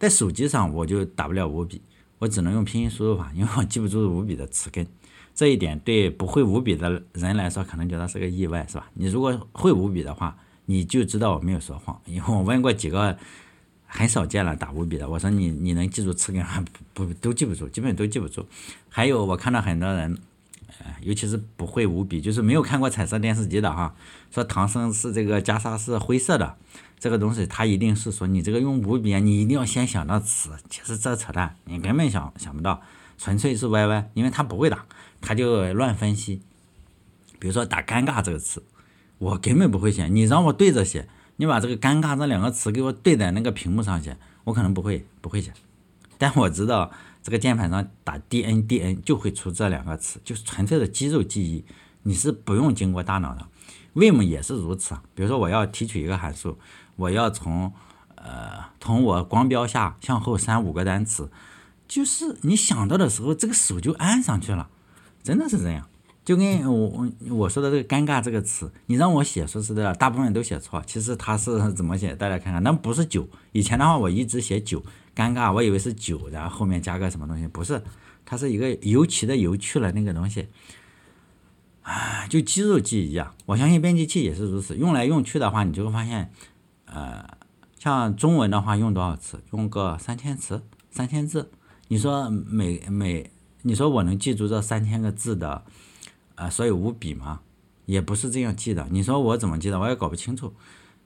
[0.01, 1.81] 在手机上我就打不了五笔，
[2.19, 4.85] 我只能用拼音输入法，因为我记不住五笔的词根。
[5.33, 8.91] 这一点对不会五笔的人来说，可能觉得是个意外，是吧？
[8.95, 13.17] 你如果会五笔的话，你就知道我没有说谎，因为我问过几个
[13.95, 16.65] 很少见了打五笔的，我说你你能记住词根 吗？
[16.95, 18.47] 不不都记不住，基本都记不住。
[18.89, 20.19] 还有我看到很多人，
[20.79, 23.95] 呃，尤其是不会五笔，就是没有看过彩色电视机的哈，
[24.31, 26.57] 说唐僧是这个袈裟是灰色的，
[26.99, 32.81] 这个东西他一定是说你这个用五笔，你一定要先想到词，其实这扯淡，你根本想想不到，
[33.19, 34.87] 纯粹是歪歪，因为他不会打。
[35.25, 36.43] 他就乱分析，
[37.39, 38.61] 比如说打“尴尬”这个词，
[39.19, 40.09] 我根本不会写。
[40.09, 41.09] 你让我对着写，
[41.43, 45.53] 你把这个“尴尬”这两个词给我对在那个屏幕上写，我可能不会，不会写。
[46.17, 51.65] 但我知道这个键盘上打 “d n d n” 就会出这两个词，就是纯粹的肌肉记忆，
[52.05, 53.45] 你是不用经过大脑的。
[53.93, 55.03] Vim 也是如此啊。
[55.17, 56.57] 比如说我要提取一个函数，
[56.95, 57.73] 我要从
[58.15, 61.29] 呃，从我光标下向后删五个单词，
[61.89, 64.69] 就是你想到的时候，这个手就按上去了，
[65.25, 65.89] 真的是这样。
[66.25, 70.81] 就跟我我我说的这个“尴尬”这个词，你让我写，说实在的，大部分都写错。
[70.87, 72.15] 其实它是怎么写？
[72.15, 73.29] 大家看看，那不是酒。
[73.51, 74.85] 以前的话，我一直写酒，
[75.17, 77.83] 尴尬，我以为是酒，然后后面加个什么东西，不是，
[78.25, 80.47] 它是一个尤其的油去了那个东西。
[81.83, 83.35] 啊，就肌肉记忆啊！
[83.45, 84.77] 我相信编辑器也是如此。
[84.77, 86.31] 用来用去的话，你就会发现，
[86.85, 87.37] 呃，
[87.81, 89.43] 像中文的话，用多少词？
[89.51, 91.51] 用个三千词，三千字。
[91.89, 93.33] 你说每每，
[93.63, 95.65] 你说我能记住这三千个字的？
[96.35, 97.41] 啊，所以五笔嘛，
[97.87, 98.87] 也不是这样记的。
[98.91, 100.55] 你说我怎么记的，我也搞不清楚。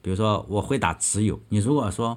[0.03, 2.17] 比如说，我会打只有，你如果说，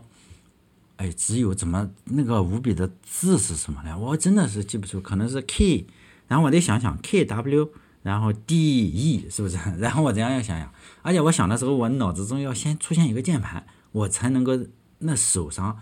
[0.98, 3.98] 哎，只有怎么那个五笔的字是什么呢？
[3.98, 5.88] 我真的是记不出，可能是 K，
[6.28, 7.72] 然后我得想想 K W，
[8.04, 9.58] 然后 D E 是不是？
[9.80, 14.54] 然后我这样要想想，而且我想的时候，我脑子中要先出现一个键盘，我才能够
[15.00, 15.80] 那手上，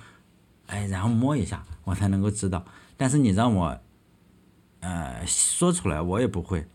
[0.67, 2.63] 哎，然后摸一下，我才能够知道。
[2.95, 3.77] 但是你让我，
[4.79, 6.65] 呃，说出来，我也不会。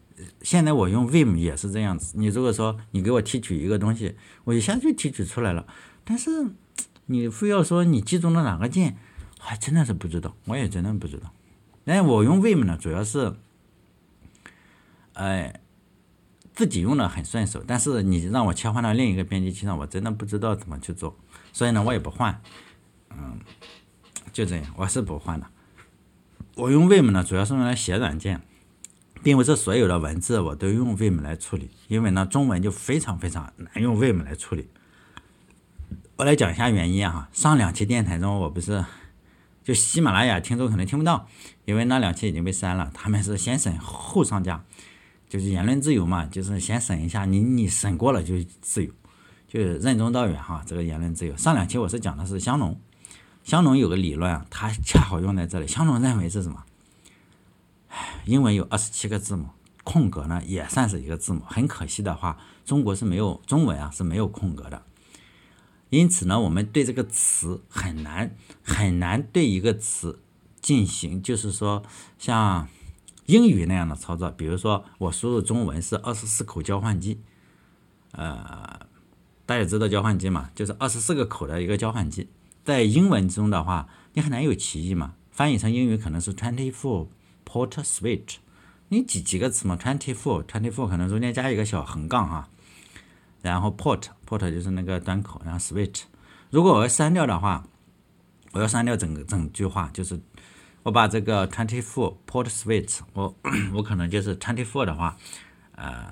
[0.43, 2.15] 现在我用 Vim 也是这样子。
[2.17, 5.67] 你如果说你给我提取一个东西，我一下就提取出来了。
[6.05, 6.31] 但是
[7.07, 8.97] 你非要说你记住了哪个键，
[9.39, 10.35] 还真的是不知道。
[10.47, 11.33] 我也真的不知道。
[11.85, 13.35] 哎，我用 Vim 呢，主要是，
[15.15, 15.61] 哎，
[16.55, 17.63] 自己用的很顺手。
[17.67, 21.19] 但是你让我切换到另一个编辑器上，我真的不知道怎么去做。
[21.53, 22.41] 所以呢，我也不换。
[23.11, 23.39] 嗯，
[24.33, 25.47] 就这样，我是不换的。
[26.55, 28.41] 我用 Vim 呢，主要是用来写软件。
[29.23, 34.69] 并不是所有的文字我都用 Vim 来处理，因为呢，中文就非常非常难用 Vim 来处理。
[36.17, 37.29] 我来讲一下原因啊。
[37.33, 38.85] 上两期电台中，我不是
[39.63, 41.29] 就喜马拉雅听众可能听不到，
[41.65, 42.91] 因为那两期已经被删了。
[42.93, 44.65] 他们是先审后上架，
[45.29, 48.93] 就是言论自由嘛，就是先审一下，你你审过了就自由，
[49.49, 50.63] 就是任重道远哈。
[50.67, 52.79] 这个言论自由，上两期我是讲的是香农，
[53.45, 55.67] 香农有个理论啊，它恰好用在这里。
[55.67, 56.65] 香农认为是什么？
[58.25, 59.49] 英文有二十七个字母，
[59.85, 61.43] 空格呢也算是一个字母。
[61.47, 64.83] 很可惜的话，中国是没有中文啊是没有空格的。
[65.91, 70.21] 因此呢，我们对这个词很难很难对一个词
[70.61, 71.83] 进行，就是说
[72.19, 72.67] 像
[73.27, 74.31] 英语那样的操作。
[74.31, 77.21] 比如说我输入中文是二十四口交换机，
[78.13, 78.87] 呃，
[79.45, 82.29] 大家知道交换机嘛，就是二十四个口的一个交换机。
[82.65, 87.09] 在英文中的话，你很难有歧义嘛，翻译成英语可能是 twenty four。
[87.53, 88.37] Port switch，
[88.89, 92.49] 你几几个词嘛？Twenty four，twenty four 可能中间加一个小横杠哈，
[93.43, 96.05] 然后 port，port 就是那个端口，然后 switch。
[96.49, 97.63] 如果我要删掉的话，
[98.53, 100.19] 我要删掉整个整句话，就是
[100.83, 103.35] 我把这个 twenty four port switch，我
[103.75, 105.15] 我可能就是 twenty four 的话，
[105.75, 106.07] 呃，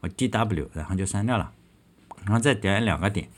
[0.00, 1.52] 我 D W，然后就删掉了，
[2.24, 3.28] 然后再点两个点，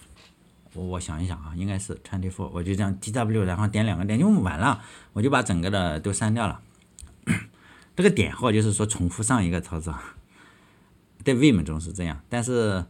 [0.73, 6.63] 我我想一想啊，应该是 twenty four，我就这样 D W，然后点两个点就完了，我就把整个的都删掉了。
[7.97, 9.95] 这个点号就是说重复上一个操作，
[11.25, 12.87] 在 Vim 中是这样，但是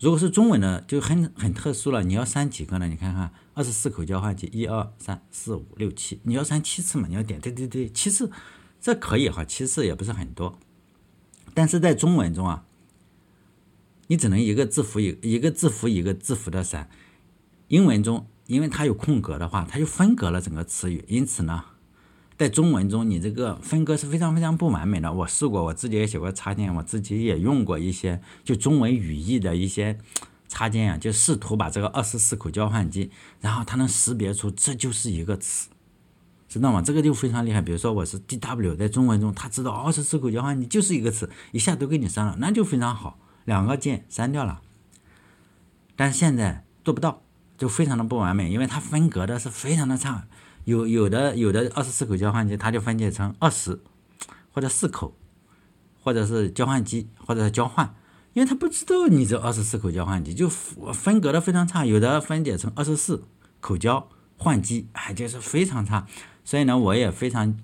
[0.00, 2.02] 如果是中文的就很很特殊了。
[2.02, 2.86] 你要删几个呢？
[2.86, 7.06] 你看看二十四口交换机，一二三四五六七，你要删七次嘛？
[7.08, 8.30] 你要点对对对，七次
[8.80, 10.58] 这可以哈，七次也不是很多。
[11.54, 12.64] 但是在中文中啊，
[14.08, 16.90] 你只能一个字符一一个字符一个字符的删。
[17.68, 21.64] 英文中因为它有空格的话，它就分隔了整个词语，因此呢。
[22.38, 25.10] 在中文中，你这个分割是非常非常不完美的。
[25.10, 29.98] 我试过，我自己也写过插件，我自己也用过一些就中文语义的一些
[30.46, 35.70] 插件啊，就试图把这个二十四口交换机，然后它能识别出这就是一个词，
[36.46, 36.82] 知道吗？
[36.82, 37.62] 这个就非常厉害。
[37.62, 44.60] 比如说我是 D W，在中文中，它知道二十四口交换机就是一个词，一下都给你删了，那就非常好，两个键删掉了。
[45.96, 47.22] 但现在做不到，
[47.56, 50.26] 就非常的不完美，因为它分隔的是非常的差。
[50.66, 53.78] 有有的有的二十四口交换机，它就分解成二十
[54.52, 55.16] 或者四口，
[56.02, 57.94] 或者是交换机或者是交换，
[58.32, 63.22] 因为它不知道你这二十四口交换机就分隔的非常差，有的分解成二十四
[63.60, 66.08] 口交换机，哎，就是非常差。
[66.44, 67.56] 所以呢，我也非常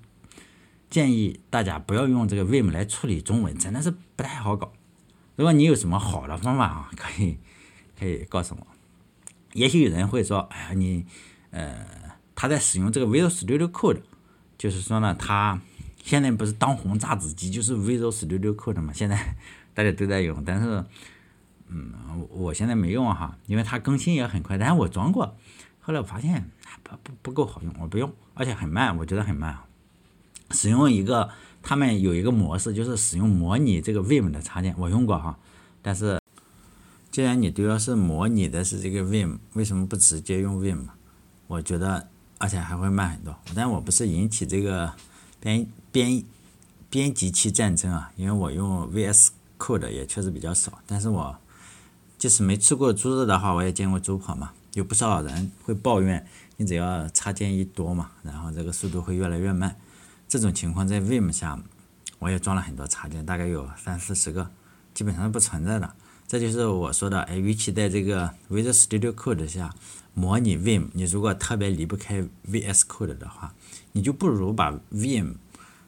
[0.88, 4.72] 建议大家不要用这个 Vim 来处理中文，真的是不太好搞。
[5.34, 7.38] 如果你有什么好的方法啊，可以
[7.98, 8.66] 可以告诉我。
[9.54, 11.04] 也许有人会说，哎呀，你
[11.50, 12.00] 呃。
[12.42, 14.00] 他在使用这个 Visual Studio Code，
[14.58, 15.60] 就是说呢，他
[16.02, 19.36] 现在不是当红榨汁机，就是 Visual Studio Code 嘛，现在
[19.74, 20.42] 大家都在用。
[20.44, 20.84] 但是，
[21.68, 21.92] 嗯，
[22.30, 24.58] 我现在没用哈，因为它更新也很快。
[24.58, 25.36] 但是我装过，
[25.82, 26.50] 后来我发现
[26.82, 29.56] 不不不够好用，我不用，而且很慢，我觉得很慢。
[30.50, 31.30] 使用一个，
[31.62, 35.38] 他们有一个模式，就是使用模拟这个 Vim 的插件，我用过哈。
[35.80, 36.18] 但是，
[37.12, 40.86] 既然你都要是模拟的是这个 Vim，为什么不直接用 Vim？
[41.46, 42.08] 我觉得
[42.42, 43.32] 而且还会慢很多。
[43.54, 44.92] 但我不是引起这个
[45.38, 46.24] 编编
[46.90, 50.80] 编辑器战争啊，因为我用 VS Code 也确实比较少。
[50.84, 51.38] 但是我
[52.18, 54.50] 就是没吃过猪肉的话，我也见过猪跑嘛。
[54.74, 56.26] 有不少人会抱怨，
[56.56, 59.76] 你只要插件一多嘛，然后这个速度会越来越慢。
[60.26, 61.62] 这种情况在 Vim 下，
[62.18, 64.50] 我也装了很多插件，大概有三四十个，
[64.92, 65.94] 基本上不存在的。
[66.26, 69.72] 这就是我说的，哎，与其在这个 Visual Studio Code 下
[70.14, 73.54] 模拟 Vim，你如果特别离不开 VS Code 的话，
[73.92, 75.34] 你就不如把 Vim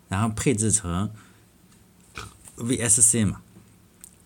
[0.08, 1.10] 然后配置成
[2.56, 3.42] VSC 嘛，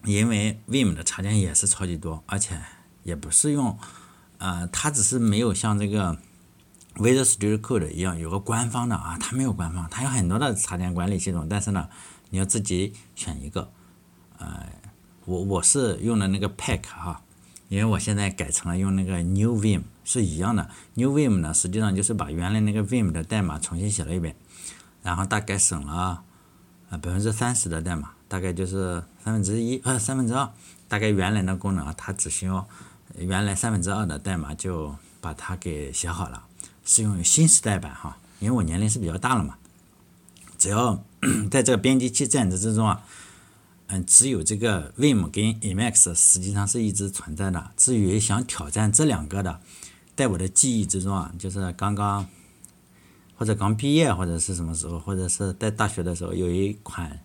[0.05, 2.61] 因为 Vim 的插件也是超级多，而且
[3.03, 3.79] 也不是用，
[4.39, 6.19] 呃，它只是没有像这个。
[6.95, 11.89] Visual Studio Code 一样有个官方的啊，它没有官方，它有很多的插件管理系统，但是呢，
[12.31, 13.71] 你要自己选一个。
[14.37, 14.67] 呃，
[15.25, 17.23] 我我是用的那个 Pack 哈，
[17.68, 20.70] 因为我现在改成了用那个 New Vim 是一样的。
[20.94, 24.35] New Vim 呢，实际上就是把原来那个 Vim 的代码重新写了一遍，
[25.02, 26.22] 然后大概省了
[26.90, 30.50] 呃百分之三十的代码，大概就是三分之一呃三分之二，
[30.88, 32.66] 大概原来的功能啊，它只需要
[33.16, 36.44] 原来三分之二的代码就把它给写好了。
[36.85, 39.57] 是用于新时代版哈，因为我年龄是比较大了嘛。
[40.57, 41.04] 只要
[41.50, 43.02] 在这个编辑器战争之中啊，
[43.88, 47.70] 嗯，只有这个 Vim 跟 Emacs 实际上是一直存在的。
[47.77, 49.61] 至于想挑战这两个的，
[50.14, 52.27] 在我的记忆之中啊，就是刚刚
[53.37, 57.20] 或者刚毕业或者是什么时候，或者是在大学的时候，有一款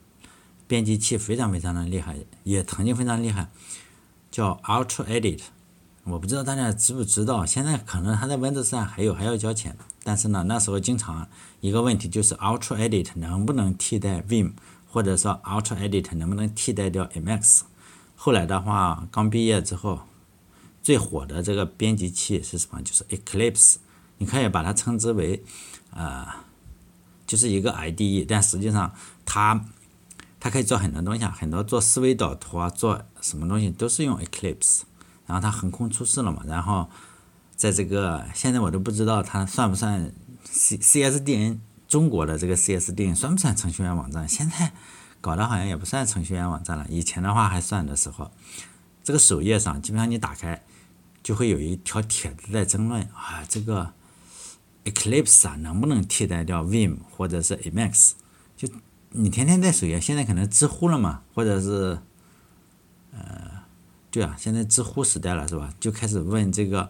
[0.65, 3.49] 编辑器非常非常的厉害，也曾经非常厉害，
[4.31, 5.41] 叫 Ultra Edit。
[6.05, 11.27] 我不知道大家知不知道，现在可能它在 Windows 上还有还要交钱，但是呢，那时候经常
[11.61, 14.53] 一个问题就是 Ultra Edit 能不能替代 Vim，
[14.93, 17.61] 或者说 Ultra Edit 能不能替代掉 Emacs。
[18.15, 20.01] 后来的话，刚毕业之后，
[20.83, 22.79] 最火的这个编辑器是什么？
[22.83, 23.77] 就是 Eclipse，
[24.19, 25.43] 你可以把它称之为，
[25.89, 26.27] 呃，
[27.25, 28.93] 就是一个 IDE，但实际上
[29.25, 29.65] 它
[30.39, 34.81] 它可以做很多东西啊，很多做思维导图啊，做什么东西都是用 Eclipse。
[35.25, 36.87] 然后它横空出世了嘛，然后
[37.55, 41.59] 在这个现在我都不知道它算不算 C C S D N
[41.93, 44.27] 中国的这个 C S D N 算不算程序员网站？
[44.27, 44.73] 现在
[45.21, 46.87] 搞得好像也不算程序员网站了。
[46.89, 48.31] 以前的话还算的时候，
[49.03, 50.63] 这个首页上基本上你打开
[51.21, 53.93] 就会有一条帖子在争论啊，这个
[54.85, 58.13] Eclipse 啊能不能替代掉 Vim 或者是 Emacs？
[58.57, 58.67] 就
[59.11, 61.99] 你天天在首页，现在可能知乎了嘛，或者是
[63.11, 63.61] 呃。
[64.09, 65.71] 对啊，现在知乎时代了是吧？
[65.79, 66.89] 就开始问这个，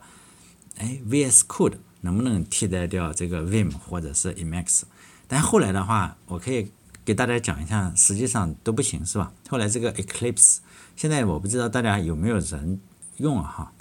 [0.77, 4.83] 哎，VS Code 能不能替代掉这个 Vim 或者是 Emacs？
[5.27, 6.71] 但后来的话，我可以
[7.05, 9.31] 给大家讲一下，实际上都不行是吧？
[9.49, 10.57] 后来这个 Eclipse，
[10.95, 12.79] 现在我不知道大家有没有人
[13.17, 13.71] 用哈，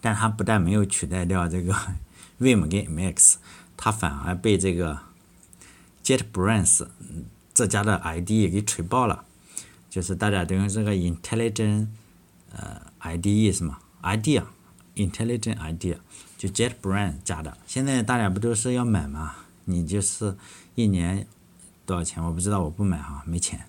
[0.00, 1.74] 但它不但没有取代掉这个
[2.40, 3.34] Vim 跟 Max，
[3.76, 5.00] 它反而被这个
[6.04, 6.86] JetBrains
[7.52, 9.24] 这家的 IDE 给锤爆了，
[9.88, 11.88] 就是大家都用这个 Intelligent。
[12.52, 15.98] 呃，IDE 是吗？IDEA，Intelligent IDEA，
[16.38, 17.58] 就 JetBrains 加的。
[17.66, 19.34] 现在大家不都是要买吗？
[19.66, 20.36] 你就是
[20.74, 21.28] 一年
[21.84, 22.24] 多少钱？
[22.24, 23.66] 我不知道，我不买哈，没钱。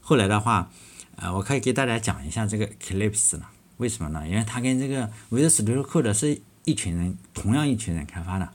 [0.00, 0.70] 后来的话，
[1.16, 3.46] 呃，我可以给大家讲一下这个 Eclipse 呢？
[3.78, 4.28] 为什么呢？
[4.28, 8.50] 因为它跟这个 Visual Studio Code 是一群人，同样一群人开发的。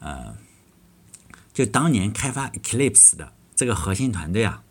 [0.00, 0.34] 呃，
[1.52, 4.62] 就当年开发 Eclipse 的这个核心团队啊，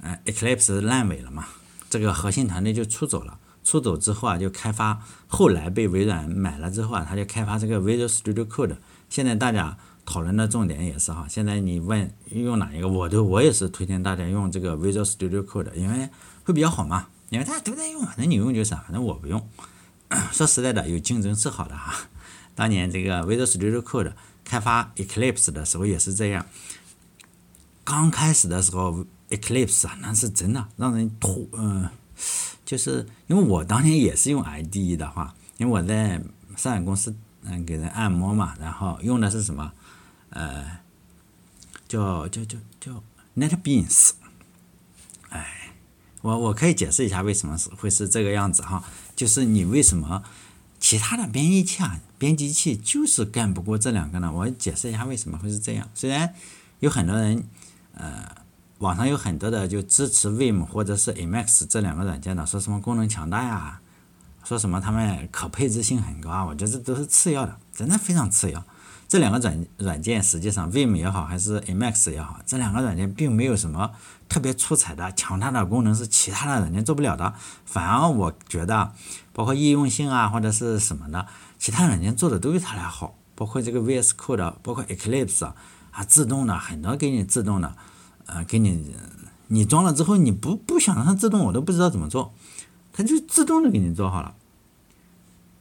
[0.00, 1.46] 呃，Eclipse 烂尾了嘛？
[1.88, 8.76] 这个核心团队就出走了，出走之后啊，就开发，后来被微软买了之后啊，他就开发这个 Visual Studio Code。
[9.08, 16.08] 现在大家讨论的重点也是哈，现在你问用哪一个，我都我也是推荐大家用这个 Visual Studio Code，因为
[16.44, 19.46] 会比较好嘛，因为大家都在用，反正你用就是，反正我不用。
[20.32, 21.92] 说实在的，有竞争是好的哈。
[22.54, 24.12] 当年这个 Visual Studio Code
[24.44, 26.46] 开发 Eclipse 的时候也是这样，
[27.84, 29.04] 刚开始的时候。
[29.28, 31.88] Eclipse 啊，那是真的让人吐，嗯，
[32.64, 36.22] 就是因为我当年也是用 IDE 的话，因为我在
[36.56, 39.72] 上海公司嗯给人按摩嘛，然后用的是什么，
[40.36, 40.80] 呃，
[41.88, 43.02] 叫叫叫叫
[43.34, 44.10] NetBeans，
[45.30, 45.72] 哎，
[46.20, 50.22] 我我可以解释一下为什么是会是这个样子哈，就是你为什么
[50.78, 54.30] 其他的编译器啊、编辑器就是干不过这两个呢？
[54.30, 56.34] 我解释一下为什么会是这样，虽然
[56.80, 57.48] 有很多人，
[57.94, 58.44] 呃。
[58.80, 63.80] 网上有很多的就支持 Vim 或者是 Emacs 这两个软件的，说什么功能强大呀，
[64.44, 68.62] 说什么他们可配置性很高啊，我觉得这都是次要的，真的非常次要。
[69.08, 73.92] 这两个软软件实际上 Vim 也好还是 Emacs 也好，这两个软件并没有什么
[74.28, 77.34] 特别出彩的强大的功能是其他的软件做不了的，
[77.64, 78.92] 反而我觉得
[79.32, 81.26] 包括易用性啊或者是什么的，
[81.58, 85.44] 其他软件做的都比它来好，包括这个 VS Code，包括 Eclipse
[85.92, 87.76] 啊，自动的很多给你自动的，
[88.26, 88.96] 呃，给你
[89.46, 92.34] 你装了之后你不不想让它自动，我都不知道怎么做，
[92.92, 94.34] 它就自动的给你做好了。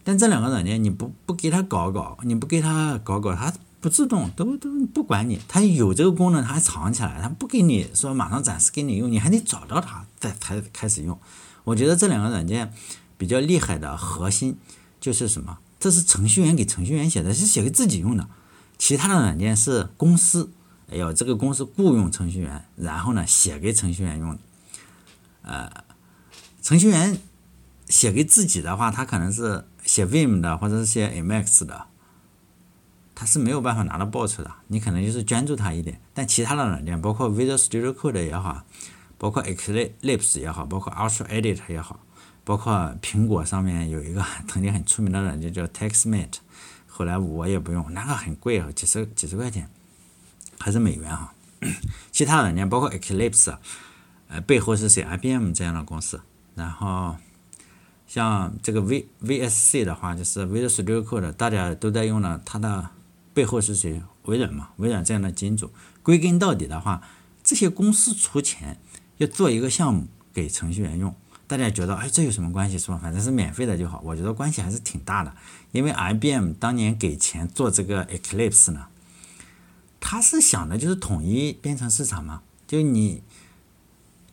[0.08, 3.52] 但这两个软件你不不给它搞搞，你不给它搞搞，它
[3.82, 5.42] 不自动，都都不管你。
[5.48, 11.20] 它有这个功能，它还藏起来，它不给你说马上展示给你用，你还得找到它再才开始用。
[11.64, 12.72] 我觉得这两个软件
[13.18, 14.58] 比较厉害的核心
[15.02, 15.58] 就是什么？
[15.80, 18.28] 这是程序员给程序员写的，是写给自己用的。
[18.78, 20.52] 其他的软件是公司，
[20.92, 24.40] 哎呦，这个公司雇佣程序员，然后呢写给程序员用的。
[25.42, 25.72] 呃，
[26.62, 27.18] 程序员
[27.90, 29.66] 写给自己的话，他可能是。
[29.86, 31.86] 写 Vim 的或者是写 Emacs 的，
[33.14, 34.52] 他是没有办法拿到报酬的。
[34.68, 38.64] 你可能就是捐助他一点，但其他的软件，包括 Visual Studio Code 也好，
[39.18, 42.00] 包括 Eclipse 也好，包括 Ultra Edit 也好，
[42.44, 46.40] 包括苹果上面有一个 曾经很出名的软件叫 TextMate，
[46.88, 49.70] 后来我也不用，那个很贵，几十几十块钱，
[50.60, 51.34] 还是美元哈。
[52.12, 53.56] 其他软件包括 Eclipse，
[54.28, 56.22] 呃，背后是写 IBM 这样的公司，
[56.56, 57.16] 然后。
[58.08, 62.90] 像这个 V VSC 的话，就是 Visual Studio Code，大家都在用的，它的
[63.34, 64.02] 背后是谁？
[64.24, 65.72] 微软嘛，微软这样的金主。
[66.02, 67.02] 归根到底的话，
[67.44, 68.80] 这些公司出钱
[69.18, 71.16] 要做一个项目给程序员用，
[71.48, 73.00] 大家觉得哎，这有什么关系是吧？
[73.02, 74.02] 反正是免费的就好。
[74.06, 75.36] 我觉得关系还是挺大的，
[75.72, 78.88] 因为 IBM 当年给钱做这个 Eclipse 呢，
[80.00, 83.24] 他是想的就是统一编程市场嘛，就你。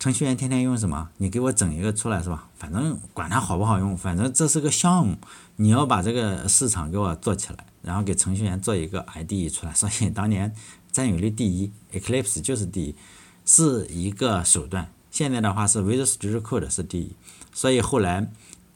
[0.02, 1.10] 程序员天天用什么？
[1.18, 2.48] 你给我整一个出来是吧？
[2.56, 5.16] 反正管它好不好用，反正这是个项目，
[5.54, 9.72] 你要把这个市场给我做起来，然后给程序员做一个 IDE 出来。
[9.72, 10.52] 所以当年
[10.90, 12.96] 占有率第一，Eclipse 就是第一，
[13.46, 14.90] 是一个手段。
[15.12, 17.14] 现在的话是 Visual Studio Code 是第一，
[17.52, 18.28] 所以后来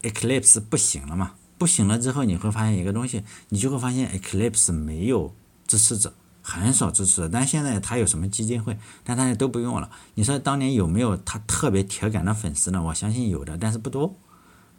[0.02, 1.32] Eclipse 不行了嘛？
[1.58, 5.34] 不行了之后，你会发现一个东西，你就会发现 Eclipse 没有
[5.66, 6.14] 支持者。
[6.48, 9.90] 很少支持，但现在他有什么基金会，但大家都不用了。
[10.14, 12.80] 你说当年有没有他特别铁杆的粉丝呢？
[12.80, 14.14] 我相信有的，但是不多。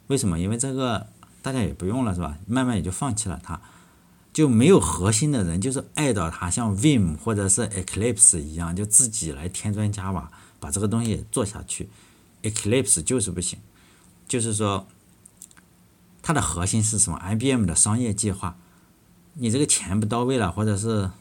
[0.08, 0.40] 为什么？
[0.40, 1.08] 因为这个
[1.42, 2.38] 大家也不用了，是吧？
[2.48, 3.60] 慢慢也就放弃了，他
[4.32, 11.90] 就没有核心的人，就是爱到他像 Vim 或者是 Eclipse 一样，就自己来添砖加瓦，把这个东西做下去。
[12.44, 13.60] Eclipse 就是不行，
[14.26, 14.88] 就是说
[16.22, 18.56] 它的核心是什么？IBM 的商业计划，
[19.34, 21.12] 你这个钱不到位了，或者是。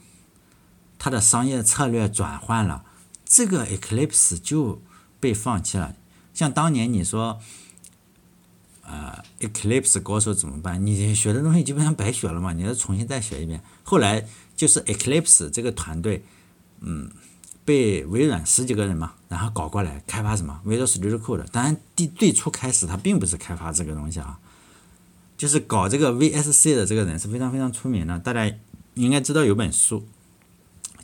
[1.07, 2.85] 它的商业策略转换了，
[3.25, 4.83] 这个 Eclipse 就
[5.21, 5.95] 被放弃了。
[6.35, 7.39] 像当年你说，
[8.83, 10.85] 呃，Eclipse 高手怎么办？
[10.85, 13.63] 你学的东西基本上白学了嘛，你要重新再学一遍。
[13.85, 14.27] 后来
[14.57, 16.25] 就是 Eclipse 这个团队，
[16.81, 17.09] 嗯，
[17.65, 21.47] 被微软十几个人嘛，然后搞过来开发什么 Visual Studio Code。
[21.53, 24.41] 当然，第最初开始他并不是开发这个东西啊，
[25.37, 28.53] 就是搞这个 VSC 的这个人是非常非常出名的，大家
[28.95, 30.05] 应该知道有本书。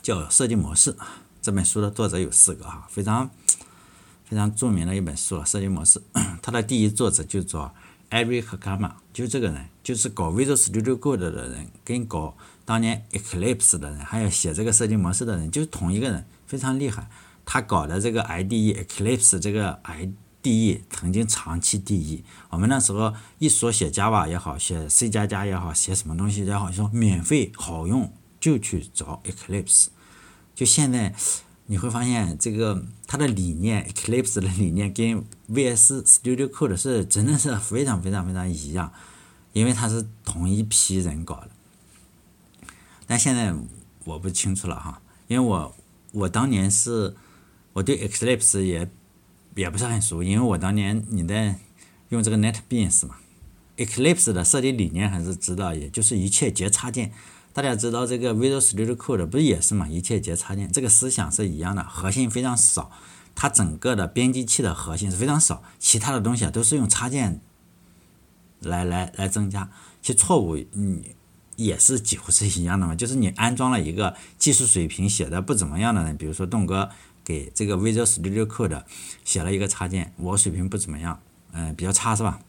[0.03, 0.97] 叫设计模式，
[1.41, 3.31] 这本书的作者有四个哈，非常
[4.25, 5.47] 非常著名的一本书了。
[5.47, 6.03] 设计模式，
[6.43, 7.73] 它的第一作者就叫
[8.11, 17.09] Eric g a m a 就这个人，就是搞 Visual Studio go 的人，跟搞当年 Eclipse 的人，还有写这个设计模式的人，就是同一个人，非常厉害。
[17.45, 22.25] 他搞的这个 IDE Eclipse 这个 IDE 曾经长期第一。
[22.51, 28.13] 我们那时候一说写 Java 也好，写 C 加加也好，写什么东西也好，说免费好用。
[28.43, 29.87] 就去找 Eclipse，
[30.55, 31.15] 就现在
[31.67, 38.93] 你会发现这个它的理念，Eclipse 的理念跟 VS Studio Code 是真的是非常非常非常一样，
[39.53, 41.49] 因为它是同一批人搞的。
[43.07, 43.55] 但现在
[44.05, 45.75] 我不清楚了哈，因为我
[46.13, 47.15] 我当年是
[47.73, 48.91] 我对 Eclipse 也
[49.55, 51.59] 也不是很熟，因为我当年你在
[52.11, 53.17] 用这个 NetBeans 嘛
[53.77, 57.13] ，Eclipse 的设计理念还是知道，也就是一切皆插件。
[57.53, 59.87] 大家知道这个 Visual Studio Code 不是也是嘛？
[59.87, 62.91] 一切皆插件，这个思想是一样的，核心非常少。
[63.35, 67.41] 它整个的编辑器的核心是非常少，其他的东西啊都是用插件
[68.61, 69.71] 来来来增加。
[70.01, 71.03] 其实错误嗯
[71.57, 76.91] 也是几乎是一样的嘛，就是你安装了一个技术水平写的不怎么样的人，比如说栋哥
[77.23, 78.83] 给这个 Visual Studio Code
[79.25, 81.21] 写了一个插件，我水平不怎么样，
[81.53, 82.41] 嗯比较差是吧？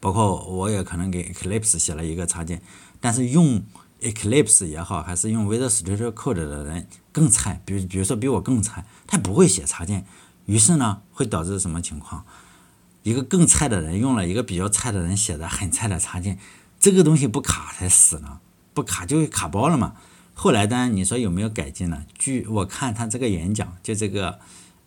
[0.00, 2.62] 包括我也可能给 Eclipse 写了一个插件，
[3.00, 3.62] 但是用
[4.00, 10.06] Eclipse 也好，还是用 Visual Studio Code 的人更菜，比比如说比我更菜，他不会写插件，
[10.46, 12.24] 于是呢会导致什么情况？
[13.02, 16.38] 一个更菜的人用了一个比较菜的人写的很菜的插件，
[16.78, 18.40] 这个东西不卡才死呢，
[18.74, 19.94] 不卡就会卡包了嘛。
[20.34, 22.04] 后来当然你说有没有改进呢？
[22.16, 24.38] 据我看他这个演讲，就这个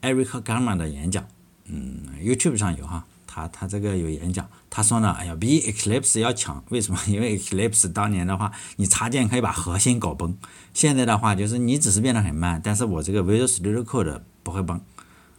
[0.01, 1.27] Eric Gamma 的演讲，
[1.65, 3.05] 嗯，YouTube 上有哈。
[3.33, 6.99] 他他这个有演讲，他说呢，哎呀，比 Eclipse 要强，为什么？
[7.07, 10.35] 因为 Eclipse 当年的话，你插件可以把核心搞崩，
[10.73, 14.81] 现在的话就是你只是变得很慢，但是我这个 Visual Studio Code 不会崩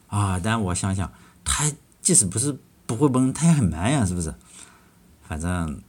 [0.06, 0.40] 啊。
[0.42, 1.12] 但我想想，
[1.44, 1.70] 它
[2.00, 4.34] 即使不是不会崩，它也很慢呀，是不是？
[5.28, 5.82] 反正，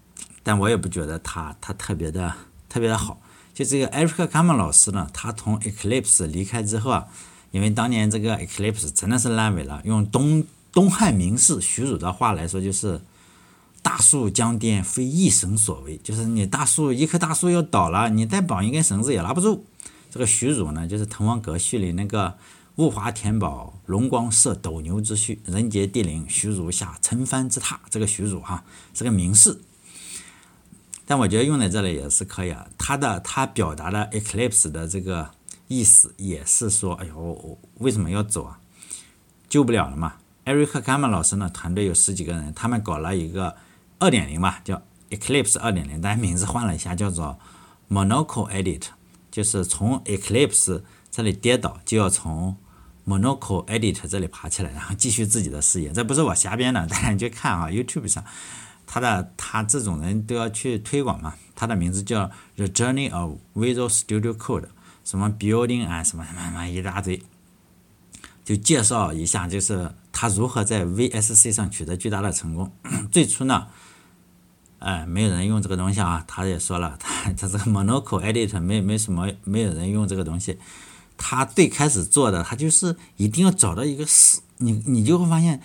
[0.43, 2.33] 但我也不觉得它它特别的
[2.67, 3.21] 特别的好。
[3.53, 7.07] 就这个 Eric k a m a 老师呢，他从 Eclipse 离开之后啊，
[7.51, 10.43] 因为当年这个 Eclipse 真的是烂尾了，用东
[10.73, 12.99] 东汉名士徐汝的话来说，就是
[13.83, 19.65] “大树将颠，非一绳所为”，就是你大树一棵大树要倒了，你再绑一根绳子也拉不住。
[20.09, 22.35] 这个徐汝呢，就是《滕王阁序》里那个
[22.77, 27.77] “物华天宝，龙光射斗牛之序，人杰地灵，徐孺下陈蕃之榻”。
[27.91, 28.63] 这个徐汝哈
[28.95, 29.61] 是个名士。
[31.05, 32.65] 但我觉得用在这里也是可以啊。
[32.79, 35.29] 他的他表达的 Eclipse 的这个
[35.67, 38.59] 意思也是说，哎呦，为什么要走啊？
[39.47, 40.15] 救不了了嘛。
[40.45, 43.55] Eric k a m a 老师呢，团队有十几个人，他们搞了一个
[43.99, 47.39] 二点零吧，叫 Eclipse 二点零，但名字换了一下，叫做
[47.89, 48.83] Monaco Edit，
[49.31, 52.57] 就是从 Eclipse 这里跌倒，就要从
[53.07, 55.91] Monaco Edit 这里爬起来，然后继续自己的事业。
[55.91, 58.23] 这不是我瞎编的，大家去看啊，YouTube 上。
[58.85, 64.65] 他的他这种人都要去推广嘛，他的名字叫 The Journey of Visual Studio Code，
[65.05, 67.23] 什么 Building 啊，什么什么什么一大堆，
[68.43, 72.71] 就介绍一下，就是他如何在 VSC 上取得巨大的成功。
[73.11, 73.67] 最初呢，
[74.79, 80.57] 哎，没有人用这个东西啊，他也说了，他 他这个 Monaco Edit 没没什么，没有人用这个东西。
[81.15, 85.61] 他最开始做的，他就是一定要找到一个死，你你就会发现。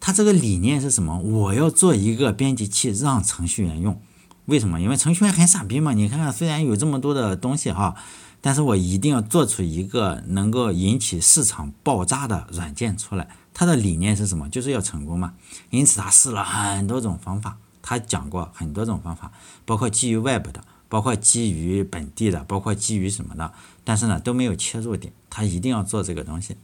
[0.00, 1.18] 他这个理念是什么？
[1.18, 4.00] 我要做一个编辑器让程序员用，
[4.44, 4.80] 为什么？
[4.80, 5.92] 因为程序员很傻逼嘛。
[5.92, 7.96] 你看看，虽然有这么多的东西哈，
[8.40, 13.28] 但是我一定要做出一个能够引起市场爆炸的软件出来。
[13.52, 14.48] 他的理念是什么？
[14.48, 15.34] 就是要成功嘛。
[15.70, 19.32] 因此他试了很多种方法，他讲过很多种方法，
[19.64, 25.12] 包括基于 Web 的，包括基于本地的，包括基于什么的，但是呢都没有切入点。
[25.28, 26.56] 他一定要做这个东西。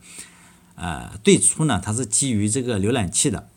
[0.77, 3.49] 呃，最初呢，它是基于这个浏览器的，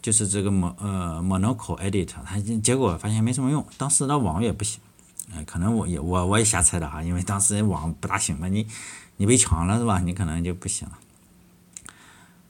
[0.00, 4.80] 就是这个 Mon 呃 Monaco Edit，它结果发现没什么用，当时的网也不行，
[5.34, 8.66] 呃，可能我也我我也瞎猜的哈，因为当时网不大行嘛，你
[9.18, 10.00] 你被抢了是吧？
[10.00, 10.98] 你可能就不行了。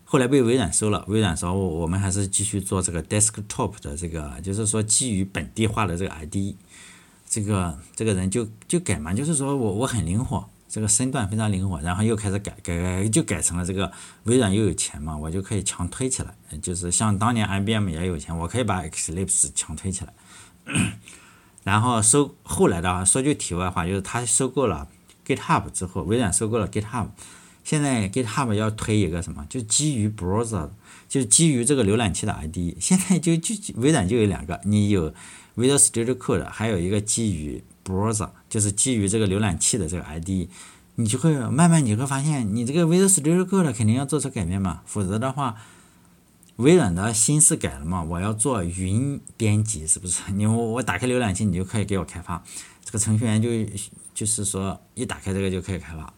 [0.05, 6.57] 后来被微软收了，微软说我们还是继续做这个 Desktop 的这个，就是说基于本地化的这个 IDE，
[7.29, 10.49] 这个这个人就就改嘛，就是说我我很灵活。
[10.69, 13.93] 这个身段非常灵活，然后又开始改改改，就改成了这个
[14.23, 16.35] 微软又有钱嘛，我就可以强推起来。
[16.63, 20.15] 就是像当年 IBM 也有钱，我可以把 Eclipse 强推起来。
[21.65, 24.89] 然后收后来的话，说句题外话，就是他收购了
[25.27, 27.09] GitHub 之后，微软收购了 GitHub，
[27.65, 29.47] 现在 GitHub 要推一个什么？
[29.49, 30.71] 就基于 Browser，
[31.09, 32.77] 就基于这个浏览器的 ID。
[32.81, 35.13] 现在就就微软就有两个，你有
[35.57, 37.63] Visual Studio Code，还有一个基于。
[37.85, 40.49] browser 就是基于这个浏览器的这个 ID，
[40.95, 45.57] 你就会慢慢你会发现，你这个 Visual Studio Code 肯定要做出改变嘛，否则的话，
[46.57, 50.23] 微软的心思改了嘛，我要做云编辑，是不是？
[50.33, 52.43] 你我我打开浏览器，你就可以给我开发，
[52.85, 53.49] 这个程序员就
[54.15, 56.13] 就是说一打开这个就可以开发。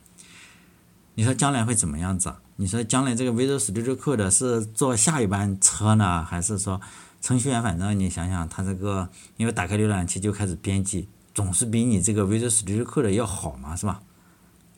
[1.14, 2.34] 你说将来会怎么样子？
[2.56, 6.80] 你说将来这个 Visual Studio Code 是坐下一班车呢，还是说
[7.20, 11.08] 程序员反正你想想，他这个因为打开浏览器就开始编辑。
[11.34, 14.02] 总是比你这个 Visual Studio Code 要好嘛，是吧？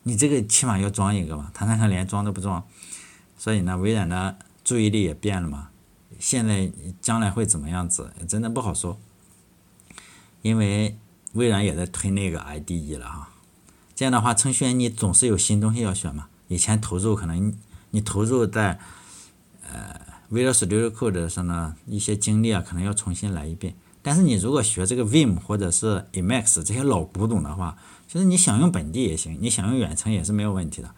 [0.04, 2.66] 你这个起码要装一个嘛，他那个连装都不装，
[3.36, 5.68] 所以呢，微软的注意力也变了嘛。
[6.18, 8.98] 现在将来会怎么样子，真的不好说。
[10.42, 10.98] 因为
[11.34, 13.28] 微软也在推那个 IDE 了哈，
[13.94, 16.26] 这样的话，程序员你总是有新东西要学嘛。
[16.48, 17.54] 以前投入可能
[17.90, 18.80] 你投入在
[19.62, 20.00] 呃
[20.32, 23.76] Visual Studio Code 上的一些精力啊，可能要重新来一遍。
[24.02, 27.76] 但是你如果学这个 Vim 或者是 Emacs 这些老古董的话，
[28.08, 30.94] 其实你想用本地也行，你想用远程也是没有问题的。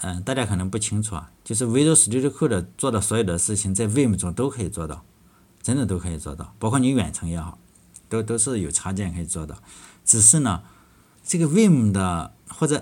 [0.00, 5.04] 嗯，大家可能不清楚啊，就是 Visual Studio Code 做的所有的事情，在 Vim 中都可以做到，
[5.60, 7.58] 真的都可以做到，包括你远程也好，
[8.08, 9.56] 都都是有插件可以做到。
[10.04, 10.62] 只是呢，
[11.24, 12.80] 这个 Vim 的或者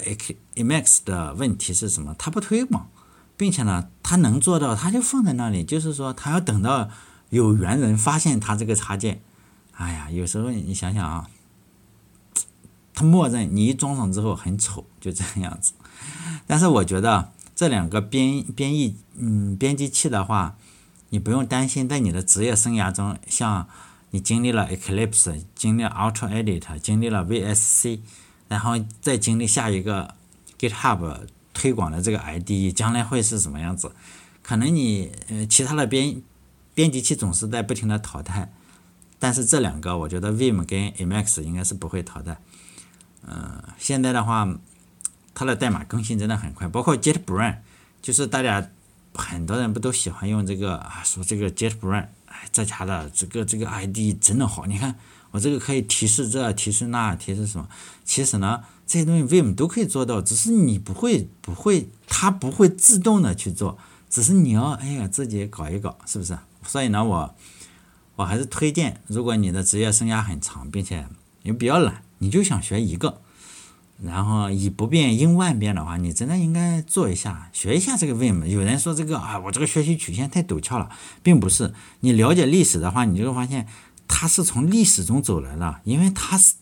[0.55, 2.15] Emacs 的问题是什么？
[2.19, 2.91] 它不推广，
[3.37, 6.91] 并且呢，它能做到，它就放在那里，就是说它要等到
[7.31, 9.23] 有缘人发现它这个插件。
[9.73, 11.31] 哎呀，有时候你想想啊，
[12.95, 15.73] 它默认你一装上之后很丑，就这样子。
[16.47, 20.57] 但是我觉得这两个编编译嗯编辑器的话，
[21.11, 23.69] 你不用担心，在你的职业生涯中，像
[24.11, 28.01] 你经历了 Eclipse，经历了 Ultra Edit，经历了 VSC，
[28.49, 30.15] 然后再经历下一个
[30.59, 33.93] GitHub 推广的这个 IDE，将来会是什么样子？
[34.43, 36.23] 可能你呃其他的编
[36.75, 38.53] 编辑器总是在不停的淘汰，
[39.19, 42.37] 但是这两个我觉得 Vim 跟 Emacs 应该是不会淘汰。
[43.27, 44.47] 嗯，现在的话，
[45.39, 47.59] 它的代码更新真的很快，包括 JetBrains，
[48.01, 48.71] 就是大家
[49.13, 54.95] 很多人不都喜欢用这个啊，说这个 JetBrains，哎，这家的这个这个 ID 真的好，你看
[55.33, 57.69] 我这个可以提示这提示那提示什么，
[58.03, 63.77] 其实呢这些东西 Vim 都可以做到，只是你不会不会，它不会自动的去做，
[64.09, 66.39] 只是你要哎呀自己搞一搞，是不是？
[66.67, 67.35] 所以呢，我
[68.15, 71.07] 我还是推荐，如果你的职业生涯很长，并且
[71.43, 72.03] 你比较懒。
[72.19, 73.21] 你就想学一个，
[74.03, 78.45] 然后以不变应万变的话，你真的应该做一下，学一下这个 Vim。
[78.47, 80.91] 有人说这个啊，我这个学习曲线太陡峭了，
[81.23, 81.73] 并不是。
[82.01, 83.67] 你了解历史的话，你就会发现
[84.07, 86.55] 它是从历史中走来的，因为它是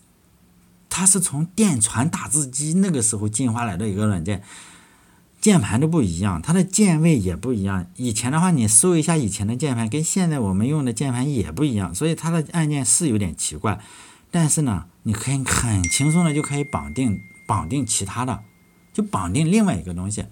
[0.88, 4.42] 它是从电传打字机那个时候进化来的一个软件，
[5.40, 7.86] 键盘都不一样，它的键位也不一样。
[7.96, 13.80] 以前的话，你搜一下以前的键盘，跟现在我们用的键盘也不一样，所以它的按键是有点奇怪。
[14.30, 18.42] 但是呢，你可以很轻松的就可以绑定绑定其他的，
[18.92, 20.24] 就绑定另外一个东西。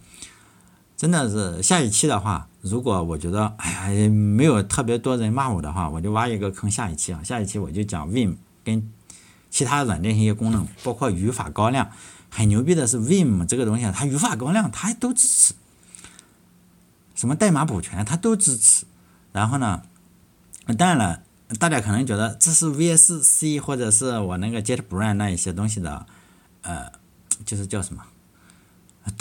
[0.96, 6.70] 真的是下一期的话，如果我觉得哎呀没有特别多人骂我的话，我就挖一个坑。
[6.70, 8.90] 下一期啊，下一期我就讲 Vim 跟
[9.50, 11.90] 其他软件一些功能，包括语法高亮。
[12.30, 15.52] 很牛逼的是 Vim 这个东西，它语法高亮它都支持，
[17.14, 18.86] 什么代码补全它都支持。
[19.32, 19.82] 然后呢，
[20.78, 21.22] 当然了。
[21.58, 26.06] 大家可能觉得这是 VS C 或者是我那个 JetBrains 那一些东西的，
[26.62, 26.90] 呃，
[27.44, 28.02] 就是叫什么